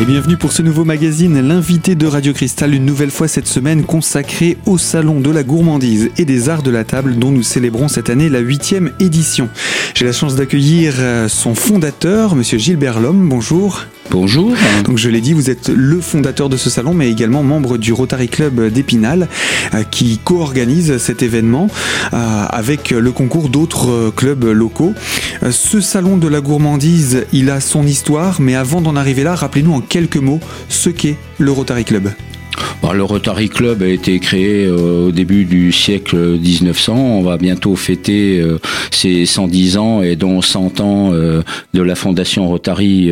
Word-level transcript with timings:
Et 0.00 0.04
bienvenue 0.04 0.36
pour 0.36 0.52
ce 0.52 0.62
nouveau 0.62 0.84
magazine, 0.84 1.40
l'invité 1.40 1.96
de 1.96 2.06
Radio 2.06 2.32
Cristal, 2.32 2.72
une 2.72 2.84
nouvelle 2.84 3.10
fois 3.10 3.26
cette 3.26 3.48
semaine 3.48 3.82
consacrée 3.82 4.56
au 4.64 4.78
Salon 4.78 5.18
de 5.18 5.28
la 5.28 5.42
gourmandise 5.42 6.10
et 6.16 6.24
des 6.24 6.48
arts 6.48 6.62
de 6.62 6.70
la 6.70 6.84
table 6.84 7.18
dont 7.18 7.32
nous 7.32 7.42
célébrons 7.42 7.88
cette 7.88 8.08
année 8.08 8.28
la 8.28 8.38
huitième 8.38 8.92
édition. 9.00 9.48
J'ai 9.94 10.04
la 10.04 10.12
chance 10.12 10.36
d'accueillir 10.36 10.94
euh, 10.98 11.26
son 11.26 11.56
fondateur, 11.56 12.36
Monsieur 12.36 12.58
Gilbert 12.58 13.00
Lhomme. 13.00 13.28
Bonjour. 13.28 13.86
Bonjour. 14.10 14.54
Donc 14.84 14.96
je 14.96 15.10
l'ai 15.10 15.20
dit, 15.20 15.34
vous 15.34 15.50
êtes 15.50 15.68
le 15.68 16.00
fondateur 16.00 16.48
de 16.48 16.56
ce 16.56 16.70
salon, 16.70 16.94
mais 16.94 17.10
également 17.10 17.42
membre 17.42 17.76
du 17.76 17.92
Rotary 17.92 18.28
Club 18.28 18.68
d'Épinal, 18.68 19.28
euh, 19.74 19.82
qui 19.82 20.18
co-organise 20.18 20.96
cet 20.96 21.22
événement 21.22 21.68
euh, 22.14 22.46
avec 22.48 22.90
le 22.90 23.12
concours 23.12 23.50
d'autres 23.50 24.10
clubs 24.16 24.44
locaux. 24.44 24.94
Ce 25.50 25.80
salon 25.80 26.16
de 26.16 26.26
la 26.26 26.40
gourmandise, 26.40 27.26
il 27.34 27.50
a 27.50 27.60
son 27.60 27.86
histoire, 27.86 28.40
mais 28.40 28.54
avant 28.54 28.80
d'en 28.80 28.96
arriver 28.96 29.24
là, 29.24 29.34
rappelez-nous 29.34 29.74
en 29.74 29.80
quelques 29.80 30.16
mots 30.16 30.40
ce 30.70 30.88
qu'est 30.88 31.16
le 31.38 31.52
Rotary 31.52 31.84
Club. 31.84 32.10
Bon, 32.80 32.92
le 32.92 33.02
Rotary 33.02 33.48
Club 33.48 33.82
a 33.82 33.88
été 33.88 34.20
créé 34.20 34.66
euh, 34.66 35.08
au 35.08 35.12
début 35.12 35.44
du 35.44 35.72
siècle 35.72 36.16
1900. 36.16 36.94
On 36.94 37.22
va 37.22 37.36
bientôt 37.36 37.74
fêter 37.74 38.40
euh, 38.40 38.58
ses 38.92 39.26
110 39.26 39.78
ans 39.78 40.02
et 40.02 40.14
dont 40.14 40.40
100 40.40 40.80
ans 40.80 41.10
euh, 41.12 41.42
de 41.74 41.82
la 41.82 41.96
fondation 41.96 42.48
Rotary 42.48 43.10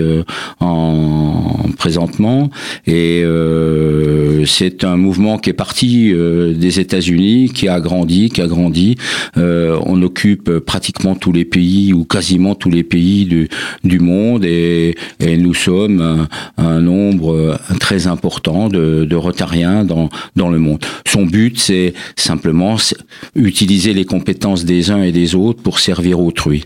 en, 0.61 1.57
présentement. 1.79 2.51
Et 2.87 3.25
c'est 4.47 4.85
un 4.85 4.97
mouvement 4.97 5.39
qui 5.39 5.51
est 5.51 5.55
parti 5.55 6.13
des 6.13 6.81
États-Unis, 6.81 7.51
qui 7.55 7.69
a 7.69 7.81
grandi, 7.81 8.31
qui 8.31 8.41
a 8.41 8.47
grandi. 8.47 8.97
on 9.37 10.03
occupe 10.03 10.59
pratiquement 10.61 11.15
tous 11.15 11.33
les 11.33 11.45
pays 11.45 11.93
ou 11.93 12.05
quasiment 12.05 12.55
tous 12.55 12.71
les 12.71 12.85
pays 12.85 13.27
du, 13.85 13.99
monde 13.99 14.45
et, 14.45 14.95
nous 15.21 15.55
sommes 15.55 16.27
un, 16.57 16.81
nombre 16.81 17.59
très 17.81 18.07
important 18.07 18.69
de, 18.69 19.05
de 19.05 19.17
Dans 20.37 20.49
le 20.49 20.59
monde. 20.59 20.85
Son 21.07 21.25
but, 21.27 21.59
c'est 21.59 21.95
simplement 22.17 22.77
utiliser 23.35 23.95
les 23.95 24.05
compétences 24.05 24.65
des 24.65 24.91
uns 24.91 25.03
et 25.03 25.13
des 25.13 25.35
autres 25.35 25.63
pour 25.63 25.79
servir 25.79 26.21
autrui. 26.21 26.65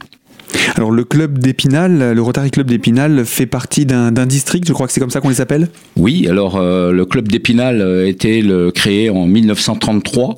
Alors 0.76 0.90
le 0.90 1.04
club 1.04 1.38
d'Épinal, 1.38 2.14
le 2.14 2.22
Rotary 2.22 2.50
Club 2.50 2.66
d'Épinal 2.66 3.24
fait 3.24 3.46
partie 3.46 3.86
d'un 3.86 4.10
district, 4.26 4.66
je 4.66 4.72
crois 4.72 4.86
que 4.86 4.92
c'est 4.92 5.00
comme 5.00 5.10
ça 5.10 5.20
qu'on 5.20 5.28
les 5.28 5.40
appelle? 5.40 5.68
Oui, 5.96 6.26
alors 6.28 6.56
euh, 6.56 6.92
le 6.92 7.04
club 7.04 7.28
d'Épinal 7.28 7.82
a 7.82 8.04
été 8.04 8.42
le, 8.42 8.70
créé 8.70 9.10
en 9.10 9.26
1933. 9.26 10.34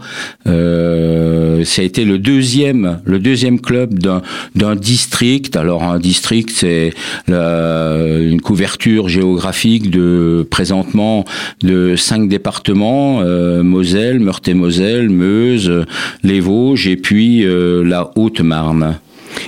Euh, 0.46 1.64
ça 1.64 1.82
a 1.82 1.84
été 1.84 2.04
le 2.04 2.18
deuxième, 2.18 3.00
le 3.04 3.18
deuxième 3.18 3.60
club 3.60 3.98
d'un 3.98 4.76
district. 4.76 5.56
Alors 5.56 5.84
un 5.84 5.98
district, 5.98 6.50
c'est 6.54 6.92
une 7.28 8.40
couverture 8.40 9.08
géographique 9.08 9.90
de 9.90 10.46
présentement 10.50 11.24
de 11.62 11.96
cinq 11.96 12.28
départements 12.28 13.20
euh, 13.22 13.62
Moselle, 13.62 14.20
Meurthe-et-Moselle, 14.20 15.08
Meuse, 15.08 15.84
les 16.22 16.40
Vosges 16.40 16.86
et 16.86 16.96
puis 16.96 17.44
euh, 17.44 17.82
la 17.84 18.10
Haute-Marne. 18.16 18.98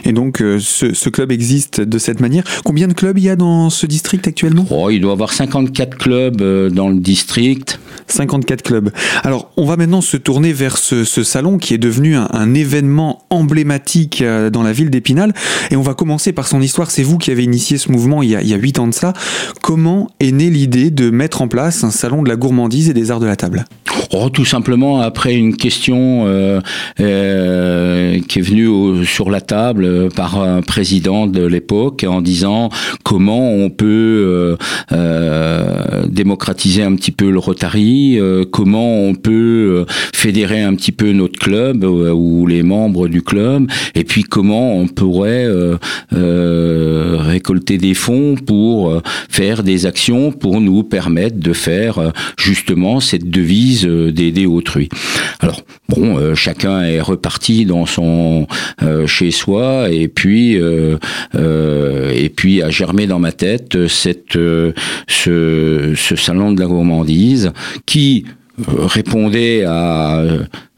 Et 0.04 0.12
donc, 0.12 0.40
euh, 0.40 0.58
ce, 0.58 1.08
club 1.08 1.32
existe 1.32 1.80
de 1.80 1.98
cette 1.98 2.20
manière. 2.20 2.44
Combien 2.64 2.88
de 2.88 2.92
clubs 2.92 3.18
il 3.18 3.24
y 3.24 3.28
a 3.28 3.36
dans 3.36 3.70
ce 3.70 3.86
district 3.86 4.26
actuellement? 4.26 4.66
Oh, 4.70 4.90
Il 4.90 5.00
doit 5.00 5.12
y 5.12 5.14
avoir 5.14 5.32
54 5.32 5.96
clubs 5.96 6.40
euh, 6.40 6.70
dans 6.70 6.88
le 6.88 6.96
district. 6.96 7.78
54 8.08 8.62
clubs. 8.62 8.90
Alors, 9.22 9.50
on 9.56 9.64
va 9.64 9.76
maintenant 9.76 10.00
se 10.00 10.16
tourner 10.16 10.52
vers 10.52 10.76
ce, 10.76 11.04
salon 11.04 11.58
qui 11.58 11.74
est 11.74 11.78
devenu 11.78 12.16
un, 12.16 12.54
événement 12.54 13.22
emblématique 13.30 14.22
euh, 14.22 14.50
dans 14.50 14.62
la 14.62 14.72
ville 14.72 14.90
d'Épinal. 14.90 15.32
Et 15.70 15.76
on 15.76 15.82
va 15.82 15.94
commencer 15.94 16.32
par 16.32 16.46
son 16.46 16.60
histoire. 16.60 16.90
C'est 16.90 17.02
vous 17.02 17.18
qui 17.18 17.30
avez 17.30 17.44
initié 17.44 17.78
ce 17.78 17.90
mouvement 17.90 18.22
il 18.22 18.30
y 18.30 18.36
a, 18.36 18.42
il 18.42 18.48
y 18.48 18.54
a 18.54 18.58
8 18.58 18.78
ans 18.78 18.86
de 18.86 18.94
ça. 18.94 19.12
Comment 19.62 20.10
est 20.20 20.32
née 20.32 20.50
l'idée 20.50 20.90
de 20.90 21.10
mettre 21.10 21.42
en 21.42 21.48
place 21.48 21.84
un 21.84 21.90
salon 21.90 22.22
de 22.22 22.28
la 22.28 22.36
gourmandise 22.36 22.90
et 22.90 22.94
des 22.94 23.10
arts 23.10 23.20
de 23.20 23.26
la 23.26 23.36
table? 23.36 23.64
Oh, 24.12 24.28
tout 24.28 24.44
simplement 24.44 25.00
après 25.00 25.34
une 25.34 25.56
question 25.56 26.24
euh, 26.26 26.60
euh, 27.00 28.20
qui 28.28 28.38
est 28.38 28.42
venue 28.42 29.04
sur 29.04 29.30
la 29.30 29.40
table 29.40 29.83
euh, 29.84 30.08
par 30.08 30.40
un 30.42 30.62
président 30.62 31.26
de 31.26 31.44
l'époque 31.44 32.04
en 32.08 32.20
disant 32.20 32.70
comment 33.02 33.52
on 33.52 33.70
peut 33.70 34.56
démocratiser 36.08 36.82
un 36.82 36.94
petit 36.94 37.10
peu 37.10 37.30
le 37.30 37.38
Rotary, 37.38 38.18
comment 38.50 39.00
on 39.00 39.14
peut 39.14 39.84
fédérer 40.12 40.62
un 40.62 40.74
petit 40.74 40.92
peu 40.92 41.12
notre 41.12 41.38
club 41.38 41.84
ou 41.84 42.46
les 42.46 42.62
membres 42.62 43.08
du 43.08 43.22
club, 43.22 43.70
et 43.94 44.04
puis 44.04 44.22
comment 44.22 44.76
on 44.76 44.86
pourrait 44.86 45.48
récolter 46.12 47.78
des 47.78 47.94
fonds 47.94 48.36
pour 48.36 49.02
faire 49.28 49.62
des 49.62 49.86
actions 49.86 50.32
pour 50.32 50.60
nous 50.60 50.82
permettre 50.82 51.38
de 51.38 51.52
faire 51.52 52.12
justement 52.38 53.00
cette 53.00 53.28
devise 53.28 53.84
d'aider 53.86 54.46
autrui. 54.46 54.88
Alors 55.40 55.62
euh, 55.98 56.34
chacun 56.34 56.82
est 56.82 57.00
reparti 57.00 57.64
dans 57.64 57.86
son 57.86 58.46
euh, 58.82 59.06
chez 59.06 59.30
soi 59.30 59.88
et 59.90 60.08
puis 60.08 60.56
euh, 60.60 60.98
et 62.14 62.28
puis 62.28 62.62
a 62.62 62.70
germé 62.70 63.06
dans 63.06 63.18
ma 63.18 63.32
tête 63.32 63.86
cette 63.88 64.38
ce, 65.08 65.94
salon 66.16 66.52
de 66.52 66.60
la 66.60 66.66
gourmandise 66.66 67.52
qui 67.86 68.24
répondait 68.68 69.64
à, 69.64 70.22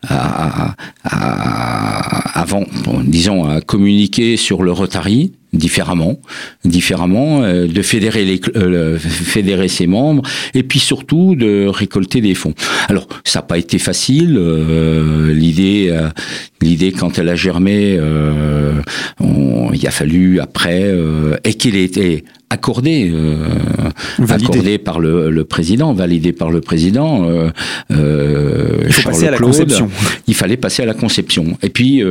à, 0.09 0.75
à, 1.05 2.41
avant, 2.41 2.65
disons, 3.05 3.45
à 3.45 3.61
communiquer 3.61 4.37
sur 4.37 4.63
le 4.63 4.73
Rotary, 4.73 5.33
différemment, 5.57 6.21
différemment, 6.65 7.43
euh, 7.43 7.67
de 7.67 7.83
fédérer, 7.83 8.25
les, 8.25 8.41
euh, 8.57 8.99
fédérer 8.99 9.69
ses 9.69 9.87
membres 9.87 10.23
et 10.55 10.63
puis 10.63 10.79
surtout 10.79 11.35
de 11.35 11.67
récolter 11.67 12.21
des 12.21 12.35
fonds. 12.35 12.55
Alors, 12.89 13.09
ça 13.25 13.41
n'a 13.41 13.43
pas 13.45 13.59
été 13.59 13.79
facile. 13.79 14.37
Euh, 14.39 15.33
l'idée, 15.33 15.97
l'idée 16.61 16.93
quand 16.93 17.19
elle 17.19 17.29
a 17.29 17.37
germé, 17.37 17.99
il 19.21 19.87
a 19.87 19.91
fallu 19.91 20.41
après 20.41 20.95
et 21.45 21.55
qu'il 21.55 21.77
ait 21.77 22.25
accordé, 22.51 23.13
accordé 24.29 24.79
par 24.79 25.01
le, 25.01 25.31
le, 25.31 25.45
président, 25.45 25.93
validé 25.93 26.33
par 26.33 26.51
le 26.51 26.61
président. 26.61 27.27
il 27.91 28.93
faut 28.93 29.11
passer 29.11 29.29
à 29.29 29.31
la 29.31 29.39
conception. 29.39 29.91
Il 30.27 30.35
fallait 30.35 30.57
passer 30.57 30.83
à 30.83 30.87
la 30.87 30.95
conception. 30.95 31.57
Et 31.63 31.71
puis, 31.71 32.03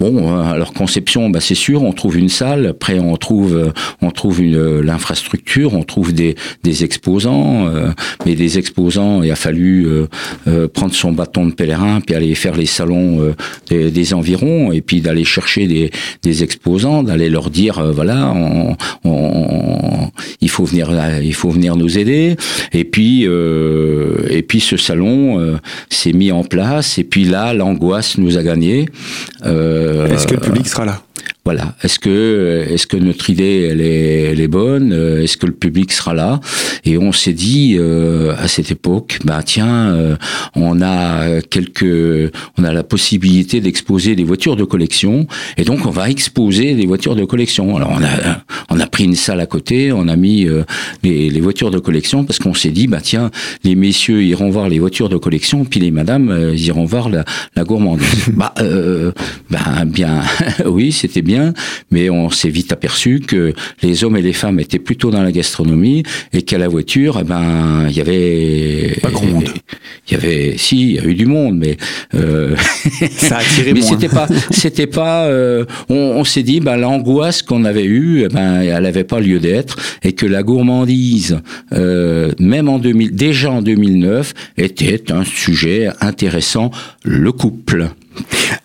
bon, 0.00 0.40
alors 0.42 0.72
conception, 0.72 1.30
bah, 1.30 1.40
c'est 1.40 1.54
sûr, 1.54 1.82
on 1.82 1.92
trouve 1.92 2.18
une 2.18 2.28
salle 2.28 2.74
on 3.00 3.16
trouve, 3.16 3.72
on 4.00 4.10
trouve 4.10 4.42
l'infrastructure, 4.42 5.74
on 5.74 5.82
trouve 5.82 6.12
des, 6.12 6.34
des 6.62 6.84
exposants, 6.84 7.66
euh, 7.66 7.90
mais 8.26 8.34
des 8.34 8.58
exposants, 8.58 9.22
il 9.22 9.30
a 9.30 9.36
fallu 9.36 9.86
euh, 9.86 10.06
euh, 10.48 10.68
prendre 10.68 10.94
son 10.94 11.12
bâton 11.12 11.46
de 11.46 11.52
pèlerin 11.52 12.00
puis 12.00 12.14
aller 12.14 12.34
faire 12.34 12.56
les 12.56 12.66
salons 12.66 13.34
des, 13.68 14.14
environs 14.14 14.72
et 14.72 14.80
puis 14.80 15.00
d'aller 15.00 15.24
chercher 15.24 15.66
des, 15.66 15.90
des 16.22 16.42
exposants, 16.42 17.02
d'aller 17.02 17.30
leur 17.30 17.50
dire 17.50 17.82
voilà, 17.92 18.34
on, 18.34 18.76
il 20.40 20.48
faut 20.48 20.64
venir, 20.64 20.90
il 21.22 21.34
faut 21.34 21.50
venir 21.50 21.76
nous 21.76 21.98
aider. 21.98 22.36
Et 22.72 22.84
puis, 22.84 23.24
et 23.24 24.42
puis 24.42 24.60
ce 24.60 24.76
salon 24.76 25.58
s'est 25.90 26.12
mis 26.12 26.32
en 26.32 26.44
place. 26.44 26.98
Et 26.98 27.04
puis 27.04 27.24
là, 27.24 27.54
l'angoisse 27.54 28.18
nous 28.18 28.38
a 28.38 28.42
gagné. 28.42 28.88
Est-ce 29.44 30.26
que 30.26 30.34
le 30.34 30.40
public 30.40 30.68
sera 30.68 30.84
là? 30.84 31.02
Voilà. 31.44 31.74
Est-ce 31.82 31.98
que 31.98 32.64
est-ce 32.70 32.86
que 32.86 32.96
notre 32.96 33.28
idée 33.28 33.68
elle 33.70 33.80
est, 33.80 34.30
elle 34.30 34.40
est 34.40 34.48
bonne? 34.48 34.92
Euh, 34.92 35.22
Est-ce 35.22 35.36
que 35.36 35.46
le 35.46 35.52
public 35.52 35.90
sera 35.90 36.14
là? 36.14 36.38
Et 36.84 36.98
on 36.98 37.10
s'est 37.10 37.32
dit 37.32 37.76
euh, 37.78 38.32
à 38.38 38.46
cette 38.46 38.70
époque, 38.70 39.18
bah 39.24 39.42
tiens, 39.44 39.90
euh, 39.90 40.16
on 40.54 40.80
a 40.80 41.40
quelques, 41.40 42.32
on 42.58 42.64
a 42.64 42.72
la 42.72 42.84
possibilité 42.84 43.60
d'exposer 43.60 44.14
des 44.14 44.22
voitures 44.22 44.54
de 44.54 44.62
collection, 44.62 45.26
et 45.56 45.64
donc 45.64 45.84
on 45.84 45.90
va 45.90 46.10
exposer 46.10 46.74
des 46.74 46.86
voitures 46.86 47.16
de 47.16 47.24
collection. 47.24 47.76
Alors 47.76 47.90
on 47.90 48.04
a 48.04 48.44
on 48.70 48.78
a 48.78 48.86
pris 48.86 49.04
une 49.04 49.16
salle 49.16 49.40
à 49.40 49.46
côté, 49.46 49.90
on 49.90 50.06
a 50.06 50.14
mis 50.14 50.46
les, 51.02 51.28
les, 51.28 51.40
voitures 51.40 51.72
de 51.72 51.78
collection 51.80 52.24
parce 52.24 52.38
qu'on 52.38 52.54
s'est 52.54 52.70
dit, 52.70 52.86
bah 52.86 53.00
tiens, 53.02 53.30
les 53.64 53.74
messieurs 53.74 54.22
iront 54.22 54.50
voir 54.50 54.68
les 54.68 54.78
voitures 54.78 55.08
de 55.08 55.16
collection, 55.16 55.64
puis 55.64 55.80
les 55.80 55.90
madames 55.90 56.52
iront 56.54 56.84
voir 56.84 57.08
la, 57.08 57.24
la 57.56 57.64
gourmandise. 57.64 58.28
bah, 58.32 58.54
bah 59.50 59.84
bien, 59.84 60.22
oui, 60.66 60.92
c'était 61.02 61.22
bien 61.22 61.52
mais 61.90 62.10
on 62.10 62.30
s'est 62.30 62.48
vite 62.48 62.72
aperçu 62.72 63.20
que 63.20 63.52
les 63.82 64.04
hommes 64.04 64.16
et 64.16 64.22
les 64.22 64.32
femmes 64.32 64.60
étaient 64.60 64.78
plutôt 64.78 65.10
dans 65.10 65.22
la 65.22 65.32
gastronomie 65.32 66.02
et 66.32 66.42
qu'à 66.42 66.58
la 66.58 66.68
voiture, 66.68 67.18
eh 67.20 67.24
ben, 67.24 67.86
il 67.88 67.96
y 67.96 68.00
avait 68.00 68.96
pas 69.02 69.10
grand 69.10 69.26
monde. 69.26 69.48
Il 70.08 70.14
y 70.14 70.16
avait, 70.16 70.54
si, 70.56 70.80
il 70.80 70.92
y 70.92 70.98
a 70.98 71.04
eu 71.04 71.14
du 71.14 71.26
monde, 71.26 71.58
mais 71.58 71.76
euh, 72.14 72.56
ça 73.10 73.36
a 73.36 73.40
attiré 73.40 73.72
mais 73.72 73.82
c'était 73.82 74.08
pas, 74.08 74.26
c'était 74.50 74.86
pas. 74.86 75.26
Euh, 75.26 75.64
on, 75.88 76.24
s'est 76.24 76.42
dit, 76.42 76.60
ben 76.60 76.76
l'angoisse 76.76 77.42
qu'on 77.42 77.64
avait 77.64 77.84
eue, 77.84 78.22
eh 78.24 78.28
ben, 78.28 78.60
elle 78.60 78.82
n'avait 78.82 79.04
pas 79.04 79.20
lieu 79.20 79.40
d'être 79.40 79.76
et 80.02 80.12
que 80.12 80.26
la 80.26 80.42
gourmandise, 80.42 81.40
euh, 81.72 82.32
même 82.38 82.68
en 82.68 82.78
2000, 82.78 83.14
déjà 83.14 83.50
en 83.50 83.62
2009, 83.62 84.34
était 84.56 85.12
un 85.12 85.24
sujet 85.24 85.90
intéressant. 86.00 86.70
Le 87.04 87.32
couple. 87.32 87.88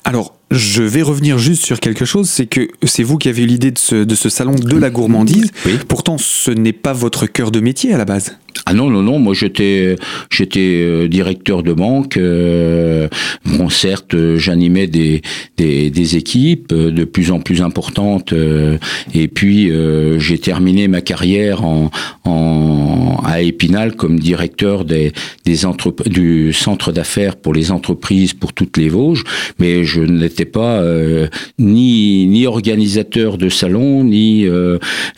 Alors, 0.03 0.36
je 0.51 0.83
vais 0.83 1.01
revenir 1.01 1.37
juste 1.37 1.65
sur 1.65 1.79
quelque 1.79 2.05
chose, 2.05 2.29
c'est 2.29 2.45
que 2.45 2.69
c'est 2.83 3.03
vous 3.03 3.17
qui 3.17 3.29
avez 3.29 3.43
eu 3.43 3.47
l'idée 3.47 3.71
de 3.71 3.77
ce, 3.79 3.95
de 3.95 4.15
ce 4.15 4.29
salon 4.29 4.55
de 4.55 4.77
la 4.77 4.89
gourmandise. 4.89 5.51
Pourtant, 5.87 6.17
ce 6.17 6.51
n'est 6.51 6.73
pas 6.73 6.93
votre 6.93 7.25
cœur 7.25 7.51
de 7.51 7.59
métier 7.59 7.93
à 7.93 7.97
la 7.97 8.05
base. 8.05 8.37
Ah 8.65 8.73
non, 8.73 8.89
non, 8.89 9.03
non, 9.03 9.19
moi 9.19 9.33
j'étais 9.33 9.95
j'étais 10.29 10.59
euh, 10.83 11.07
directeur 11.07 11.63
de 11.63 11.73
banque. 11.73 12.17
Euh, 12.17 13.07
bon, 13.45 13.69
certes, 13.69 14.15
j'animais 14.35 14.87
des, 14.87 15.21
des, 15.57 15.89
des, 15.89 16.17
équipes 16.17 16.71
euh, 16.71 16.91
de 16.91 17.03
plus 17.03 17.31
en 17.31 17.39
plus 17.39 17.61
importantes. 17.61 18.33
et 19.13 19.27
puis, 19.27 19.71
j'ai 20.19 20.37
terminé 20.37 20.87
ma 20.87 21.01
carrière 21.01 21.63
en, 21.63 21.91
en, 22.25 23.17
à 23.23 23.41
Épinal 23.41 23.95
comme 23.95 24.19
directeur 24.19 24.85
des, 24.85 25.11
des 25.45 25.57
du 26.05 26.53
centre 26.53 26.91
d'affaires 26.91 27.35
pour 27.35 27.53
les 27.53 27.71
entreprises 27.71 28.33
pour 28.33 28.53
toutes 28.53 28.77
les 28.77 28.89
Vosges. 28.89 29.23
Mais 29.59 29.83
je 29.83 30.01
n'étais 30.01 30.45
pas 30.45 30.83
ni, 31.59 32.27
ni 32.27 32.45
organisateur 32.47 33.37
de 33.37 33.49
salon, 33.49 34.03
ni, 34.03 34.45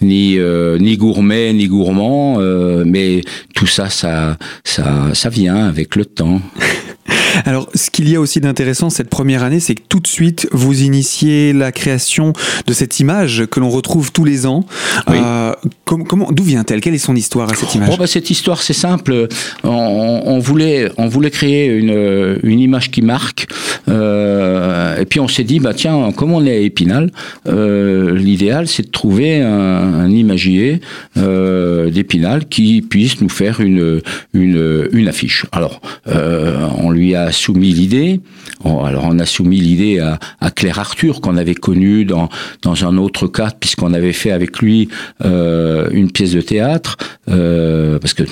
ni, 0.01 0.37
ni 0.79 0.97
gourmet, 0.97 1.53
ni 1.53 1.67
gourmand. 1.67 2.39
mais 2.85 3.21
tout 3.55 3.67
ça, 3.67 3.89
ça, 3.89 4.37
ça, 4.63 5.09
ça 5.13 5.29
vient 5.29 5.67
avec 5.67 5.95
le 5.95 6.05
temps. 6.05 6.41
Alors, 7.45 7.69
ce 7.73 7.89
qu'il 7.89 8.09
y 8.09 8.15
a 8.15 8.19
aussi 8.19 8.39
d'intéressant 8.39 8.89
cette 8.89 9.09
première 9.09 9.43
année, 9.43 9.59
c'est 9.59 9.75
que 9.75 9.81
tout 9.87 9.99
de 9.99 10.07
suite, 10.07 10.47
vous 10.51 10.81
initiez 10.81 11.53
la 11.53 11.71
création 11.71 12.33
de 12.67 12.73
cette 12.73 12.99
image 12.99 13.45
que 13.49 13.59
l'on 13.59 13.69
retrouve 13.69 14.11
tous 14.11 14.25
les 14.25 14.45
ans. 14.45 14.65
Euh, 15.09 15.53
comment, 15.85 16.31
d'où 16.31 16.43
vient-elle? 16.43 16.81
Quelle 16.81 16.95
est 16.95 16.97
son 16.97 17.15
histoire 17.15 17.51
à 17.51 17.55
cette 17.55 17.73
image? 17.75 17.97
Bah, 17.97 18.07
Cette 18.07 18.29
histoire, 18.29 18.61
c'est 18.61 18.73
simple. 18.73 19.27
On, 19.63 20.39
voulait, 20.39 20.91
on 20.97 21.07
voulait 21.07 21.31
créer 21.31 21.67
une, 21.67 22.39
une 22.43 22.59
image 22.59 22.91
qui 22.91 23.01
marque. 23.01 23.47
Euh, 23.87 24.99
et 24.99 25.05
puis 25.05 25.19
on 25.19 25.27
s'est 25.27 25.43
dit, 25.43 25.59
bah 25.59 25.73
tiens, 25.73 26.11
comme 26.15 26.31
on 26.31 26.45
est 26.45 26.51
à 26.51 26.59
Épinal, 26.59 27.11
euh, 27.47 28.15
l'idéal, 28.15 28.67
c'est 28.67 28.83
de 28.83 28.91
trouver 28.91 29.41
un, 29.41 29.49
un 29.49 30.09
imagier 30.09 30.81
d'Épinal 31.15 32.47
qui 32.47 32.81
puisse 32.81 33.08
nous 33.21 33.29
faire 33.29 33.61
une, 33.61 34.01
une, 34.33 34.87
une 34.91 35.07
affiche. 35.07 35.45
Alors, 35.51 35.81
on 36.05 36.91
lui 36.91 37.15
a 37.15 37.31
soumis 37.31 37.71
l'idée. 37.71 38.21
Alors 38.65 39.05
on 39.05 39.19
a 39.19 39.25
soumis 39.25 39.59
l'idée 39.61 39.99
à, 39.99 40.19
à, 40.41 40.51
Claire 40.51 40.79
Arthur 40.79 41.21
qu'on 41.21 41.37
avait 41.37 41.55
connue 41.55 42.03
dans 42.03 42.29
dans 42.61 42.85
un 42.85 42.97
autre 42.97 43.27
cadre 43.27 43.55
puisqu'on 43.59 43.93
avait 43.93 44.11
fait 44.11 44.31
avec 44.31 44.59
lui 44.59 44.89
euh, 45.23 45.87
une 45.91 46.11
pièce 46.11 46.33
de 46.33 46.41
théâtre 46.41 46.97
euh, 47.29 47.99
parce 47.99 48.13
que 48.13 48.23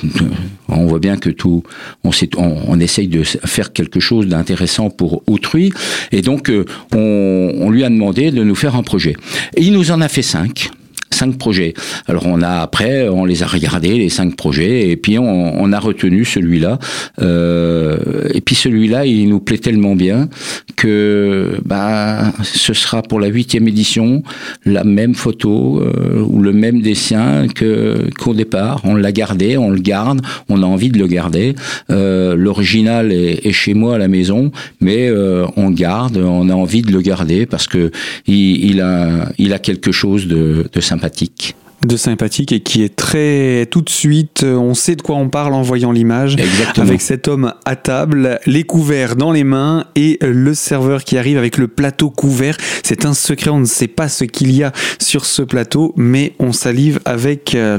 on 0.68 0.86
voit 0.86 1.00
bien 1.00 1.18
que 1.18 1.30
tout 1.30 1.64
on, 2.04 2.12
on, 2.38 2.56
on 2.68 2.80
essaye 2.80 3.08
de 3.08 3.24
faire 3.24 3.72
quelque 3.72 4.00
chose 4.00 4.28
d'intéressant 4.28 4.90
pour 4.90 5.24
autrui 5.28 5.72
et 6.12 6.22
donc 6.22 6.50
euh, 6.50 6.66
on, 6.94 7.52
on 7.60 7.70
lui 7.70 7.84
a 7.86 7.90
demandé 7.90 8.32
de 8.32 8.44
nous 8.44 8.56
faire 8.56 8.76
un 8.76 8.84
projet 8.84 9.16
et 9.56 9.64
il 9.64 9.72
nous 9.72 9.92
en 9.92 10.02
a 10.02 10.10
fait 10.10 10.24
cinq 10.24 10.72
cinq 11.10 11.38
projets. 11.38 11.74
Alors 12.08 12.26
on 12.26 12.42
a 12.42 12.60
après, 12.60 13.08
on 13.10 13.26
les 13.26 13.44
a 13.44 13.48
regardés 13.48 13.98
les 13.98 14.10
cinq 14.10 14.36
projets 14.36 14.90
et 14.90 14.98
puis 14.98 15.18
on, 15.18 15.62
on 15.62 15.74
a 15.74 15.80
retenu 15.80 16.26
celui-là. 16.26 16.80
Euh, 17.22 17.98
et 18.34 18.42
puis 18.42 18.56
celui-là, 18.56 19.06
il 19.06 19.30
nous 19.30 19.40
plaît 19.40 19.58
tellement 19.58 19.96
bien 19.96 20.30
que 20.76 21.58
bah 21.66 22.34
ce 22.44 22.74
sera 22.74 23.02
pour 23.02 23.20
la 23.20 23.28
huitième 23.28 23.68
édition 23.68 24.24
la 24.66 24.84
même 24.84 25.16
photo 25.16 25.82
euh, 25.82 26.22
ou 26.22 26.42
le 26.42 26.54
même 26.54 26.82
dessin 26.82 27.48
que 27.48 28.10
qu'au 28.20 28.34
départ. 28.34 28.82
On 28.84 28.96
l'a 28.96 29.12
gardé, 29.12 29.58
on 29.58 29.70
le 29.70 29.80
garde, 29.80 30.22
on 30.50 30.62
a 30.62 30.66
envie 30.66 30.90
de 30.90 31.00
le 31.00 31.08
garder. 31.08 31.56
Euh, 31.90 32.36
L'original 32.36 33.12
est, 33.12 33.46
est, 33.46 33.52
chez 33.52 33.74
moi 33.74 33.96
à 33.96 33.98
la 33.98 34.08
maison, 34.08 34.52
mais 34.82 35.08
euh, 35.10 35.46
on 35.56 35.72
garde, 35.72 36.18
on 36.18 36.50
a 36.50 36.54
envie 36.54 36.82
de 36.82 36.92
le 36.92 37.02
garder 37.02 37.46
parce 37.46 37.68
que 37.68 37.92
il, 38.28 38.66
il 38.66 38.82
a 38.82 39.30
il 39.38 39.54
a 39.54 39.60
quelque 39.60 39.92
chose 39.92 40.28
de, 40.28 40.66
de 40.72 40.82
sympathique 40.82 40.97
sympathique. 40.98 41.56
De 41.86 41.96
sympathique 41.96 42.52
et 42.52 42.62
qui 42.62 42.82
est 42.82 42.96
très 42.96 43.68
tout 43.70 43.82
de 43.82 43.90
suite 43.90 44.44
on 44.44 44.74
sait 44.74 44.96
de 44.96 45.04
quoi 45.04 45.16
on 45.16 45.30
parle 45.30 45.54
en 45.54 45.62
voyant 45.62 45.92
l'image. 45.92 46.36
Avec 46.76 47.02
cet 47.02 47.28
homme 47.28 47.54
à 47.66 47.76
table 47.76 48.40
les 48.48 48.64
couverts 48.64 49.16
dans 49.16 49.32
les 49.32 49.44
mains 49.44 49.86
et 49.96 50.18
le 50.22 50.56
serveur 50.56 51.04
qui 51.04 51.20
arrive 51.20 51.38
avec 51.38 51.60
le 51.60 51.68
plateau 51.68 52.10
couvert. 52.10 52.58
C'est 52.82 53.06
un 53.06 53.14
secret 53.14 53.52
on 53.52 53.60
ne 53.60 53.66
sait 53.66 53.88
pas 53.88 54.10
ce 54.10 54.24
qu'il 54.24 54.52
y 54.56 54.64
a 54.64 54.72
sur 55.00 55.24
ce 55.26 55.44
plateau 55.44 55.94
mais 55.96 56.34
on 56.40 56.52
salive 56.52 57.00
avec 57.06 57.54
euh, 57.54 57.78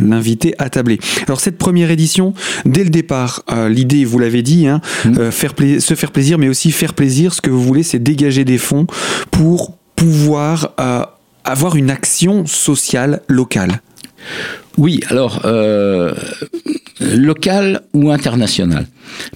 l'invité 0.00 0.54
à 0.58 0.70
tabler. 0.70 1.00
Alors 1.26 1.40
cette 1.40 1.58
première 1.58 1.90
édition 1.90 2.34
dès 2.66 2.84
le 2.84 2.90
départ 2.90 3.42
euh, 3.50 3.68
l'idée 3.68 4.04
vous 4.04 4.20
l'avez 4.20 4.42
dit 4.42 4.68
hein, 4.68 4.80
mmh. 5.04 5.18
euh, 5.18 5.30
faire 5.32 5.54
se 5.80 5.94
faire 5.94 6.12
plaisir 6.12 6.38
mais 6.38 6.48
aussi 6.48 6.70
faire 6.70 6.94
plaisir. 6.94 7.34
Ce 7.34 7.40
que 7.40 7.50
vous 7.50 7.62
voulez 7.62 7.82
c'est 7.82 7.98
dégager 7.98 8.44
des 8.44 8.58
fonds 8.58 8.86
pour 9.32 9.76
pouvoir 9.96 10.74
avoir 11.44 11.76
une 11.76 11.90
action 11.90 12.46
sociale 12.46 13.22
locale 13.28 13.80
oui, 14.76 15.00
alors 15.08 15.42
euh, 15.44 16.12
local 17.00 17.82
ou 17.92 18.10
international, 18.10 18.86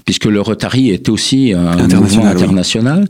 puisque 0.04 0.24
le 0.24 0.40
Rotary 0.40 0.90
est 0.90 1.08
aussi 1.08 1.52
un 1.52 1.86
mouvement 1.86 2.26
international. 2.26 3.06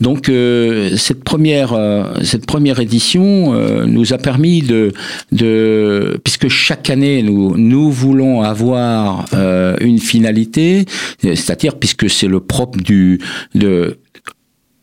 Donc 0.00 0.28
euh, 0.28 0.96
cette 0.96 1.24
première 1.24 1.72
euh, 1.72 2.04
cette 2.22 2.46
première 2.46 2.78
édition 2.78 3.54
euh, 3.54 3.84
nous 3.86 4.12
a 4.12 4.18
permis 4.18 4.62
de 4.62 4.92
de 5.32 6.20
puisque 6.22 6.48
chaque 6.48 6.88
année 6.88 7.22
nous 7.22 7.56
nous 7.56 7.90
voulons 7.90 8.42
avoir 8.42 9.24
euh, 9.34 9.76
une 9.80 9.98
finalité, 9.98 10.84
c'est-à-dire 11.20 11.78
puisque 11.78 12.08
c'est 12.08 12.28
le 12.28 12.38
propre 12.38 12.78
du 12.78 13.20
de 13.56 13.98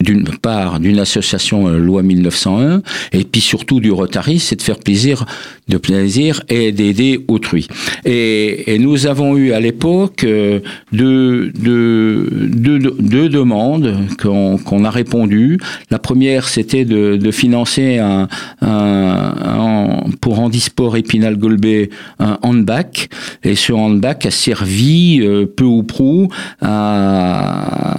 d'une 0.02 0.24
part 0.24 0.80
d'une 0.80 0.98
association 0.98 1.68
euh, 1.68 1.78
loi 1.78 2.04
1901 2.04 2.82
et 3.12 3.26
puis 3.26 3.42
surtout 3.42 3.82
du 3.82 3.92
Rotary, 3.92 4.40
c'est 4.40 4.56
de 4.56 4.62
faire 4.62 4.80
plaisir, 4.80 5.26
de 5.68 5.78
plaisir 5.78 6.42
et 6.48 6.72
d'aider 6.72 7.26
autrui. 7.28 7.68
Et, 8.06 8.74
et, 8.74 8.80
nous 8.80 9.08
avons 9.08 9.36
eu 9.36 9.52
à 9.52 9.60
l'époque 9.60 10.24
euh, 10.24 10.62
deux, 10.94 11.52
deux, 11.52 12.30
deux, 12.32 12.80
deux 12.80 13.28
demandes 13.28 13.98
qu'on 14.18 14.86
a 14.86 14.90
répondu. 14.90 15.60
La 15.92 16.00
première, 16.00 16.48
c'était 16.48 16.86
de, 16.86 17.18
de, 17.18 17.32
financer 17.32 17.98
un, 17.98 18.30
un, 18.62 20.04
pour 20.22 20.40
Handisport 20.40 20.96
Épinal 20.96 21.36
Golbet 21.36 21.90
un 22.20 22.38
handback 22.42 23.10
et 23.44 23.56
ce 23.56 23.74
handback 23.74 24.26
a 24.26 24.32
servi 24.32 25.20
euh, 25.22 25.46
peu 25.46 25.66
ou 25.66 25.84
prou 25.84 26.30
à 26.62 27.98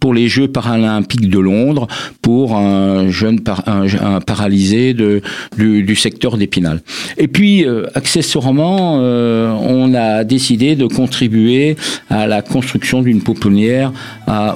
pour 0.00 0.14
les 0.14 0.28
Jeux 0.28 0.48
paralympiques 0.48 0.85
de 0.86 1.38
Londres 1.38 1.86
pour 2.22 2.56
un 2.56 3.08
jeune 3.08 3.40
un, 3.66 4.20
paralysé 4.20 4.94
de, 4.94 5.22
du, 5.56 5.96
secteur 5.96 6.36
d'Épinal. 6.36 6.80
Et 7.16 7.28
puis, 7.28 7.64
euh, 7.64 7.86
accessoirement, 7.94 8.98
euh, 9.00 9.50
on 9.52 9.94
a 9.94 10.24
décidé 10.24 10.76
de 10.76 10.86
contribuer 10.86 11.76
à 12.10 12.26
la 12.26 12.42
construction 12.42 13.02
d'une 13.02 13.22
pouponnière 13.22 13.92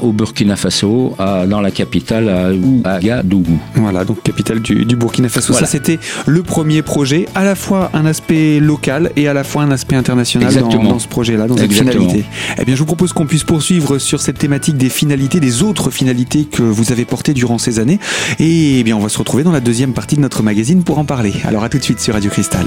au 0.03 0.13
Burkina 0.13 0.57
Faso, 0.57 1.17
dans 1.19 1.61
la 1.61 1.71
capitale, 1.71 2.29
à 2.29 2.53
Ouagadougou. 2.53 3.59
Voilà, 3.75 4.05
donc 4.05 4.23
capitale 4.23 4.61
du, 4.61 4.85
Burkina 4.97 5.29
Faso. 5.29 5.53
Ça, 5.53 5.67
c'était 5.67 5.99
le 6.27 6.43
premier 6.43 6.83
projet, 6.83 7.27
à 7.35 7.45
la 7.45 7.55
fois 7.55 7.91
un 7.95 8.07
aspect 8.07 8.61
local 8.61 9.11
et 9.17 9.29
à 9.29 9.35
la 9.35 9.45
fois 9.45 9.63
un 9.63 9.71
aspect 9.71 9.97
international 9.97 10.53
dans, 10.55 10.83
dans, 10.83 10.99
ce 10.99 11.09
projet-là, 11.09 11.47
dans 11.47 11.57
cette 11.57 11.73
finalité. 11.73 12.25
Eh 12.59 12.65
bien, 12.65 12.75
je 12.75 12.81
vous 12.81 12.87
propose 12.87 13.13
qu'on 13.13 13.27
puisse 13.27 13.45
poursuivre 13.45 13.99
sur 13.99 14.21
cette 14.21 14.39
thématique 14.39 14.77
des 14.77 14.89
finalités 14.89 15.41
des 15.41 15.63
autres 15.63 15.91
finalités 15.91 16.20
que 16.27 16.63
vous 16.63 16.93
avez 16.93 17.05
portées 17.05 17.35
durant 17.35 17.59
ces 17.59 17.79
années. 17.79 17.99
Et 18.39 18.81
eh 18.81 18.85
bien, 18.85 18.97
on 18.97 19.01
va 19.01 19.09
se 19.09 19.19
retrouver 19.19 19.43
dans 19.43 19.53
la 19.53 19.61
deuxième 19.61 19.93
partie 19.93 20.17
de 20.17 20.21
notre 20.21 20.43
magazine 20.43 20.83
pour 20.83 20.99
en 20.99 21.05
parler. 21.05 21.33
Alors 21.45 21.65
à 21.65 21.69
tout 21.69 21.79
de 21.79 21.83
suite 21.83 22.01
sur 22.01 22.15
Radio 22.15 22.31
Cristal. 22.31 22.67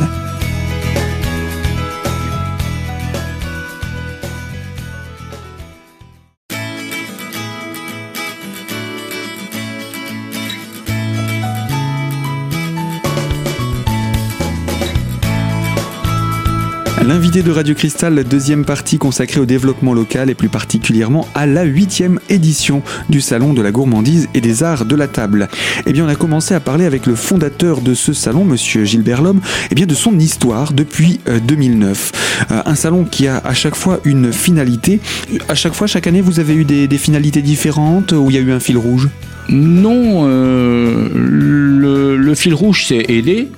L'invité 17.06 17.44
de 17.44 17.52
Radio 17.52 17.76
Cristal, 17.76 18.24
deuxième 18.24 18.64
partie 18.64 18.98
consacrée 18.98 19.42
au 19.42 19.46
développement 19.46 19.94
local 19.94 20.30
et 20.30 20.36
plus 20.36 20.48
particulièrement 20.48 21.28
à 21.36 21.46
la 21.46 21.64
huitième 21.64 22.18
édition 22.30 22.82
du 23.10 23.20
Salon 23.20 23.54
de 23.54 23.62
la 23.62 23.72
gourmandise 23.72 24.30
et 24.34 24.40
des 24.40 24.64
arts 24.64 24.86
de 24.86 24.96
la 24.96 25.10
table. 25.10 25.50
Eh 25.86 25.92
bien, 25.92 26.06
on 26.06 26.08
a 26.08 26.16
commencé 26.16 26.54
à 26.54 26.62
parler 26.62 26.86
avec 26.86 27.06
le 27.06 27.16
fondateur 27.16 27.82
de 27.82 27.94
ce 27.94 28.14
salon, 28.14 28.46
Monsieur 28.46 28.86
Gilbert 28.86 29.22
Lhomme, 29.22 29.42
eh 29.70 29.76
bien 29.76 29.86
de 29.86 29.94
son 29.94 30.18
histoire 30.18 30.72
depuis 30.72 31.20
2009. 31.46 32.12
Euh, 32.50 32.56
euh, 32.56 32.62
un 32.66 32.76
salon 32.76 33.04
qui 33.04 33.28
a 33.28 33.38
à 33.40 33.54
chaque 33.54 33.76
fois 33.76 34.00
une 34.06 34.32
finalité. 34.32 35.02
À 35.50 35.56
chaque 35.56 35.74
fois, 35.74 35.88
chaque 35.88 36.08
année, 36.08 36.22
vous 36.22 36.40
avez 36.40 36.56
eu 36.56 36.64
des, 36.64 36.88
finalités 36.98 37.42
différentes 37.42 38.14
ou 38.14 38.30
il 38.30 38.36
y 38.38 38.40
a 38.40 38.42
eu 38.42 38.54
un 38.54 38.62
fil 38.62 38.78
rouge? 38.78 39.10
Non, 39.50 40.26
euh, 40.26 41.10
le, 41.14 42.16
le, 42.16 42.36
fil 42.36 42.54
rouge, 42.54 42.86
c'est 42.88 43.10
aider 43.10 43.50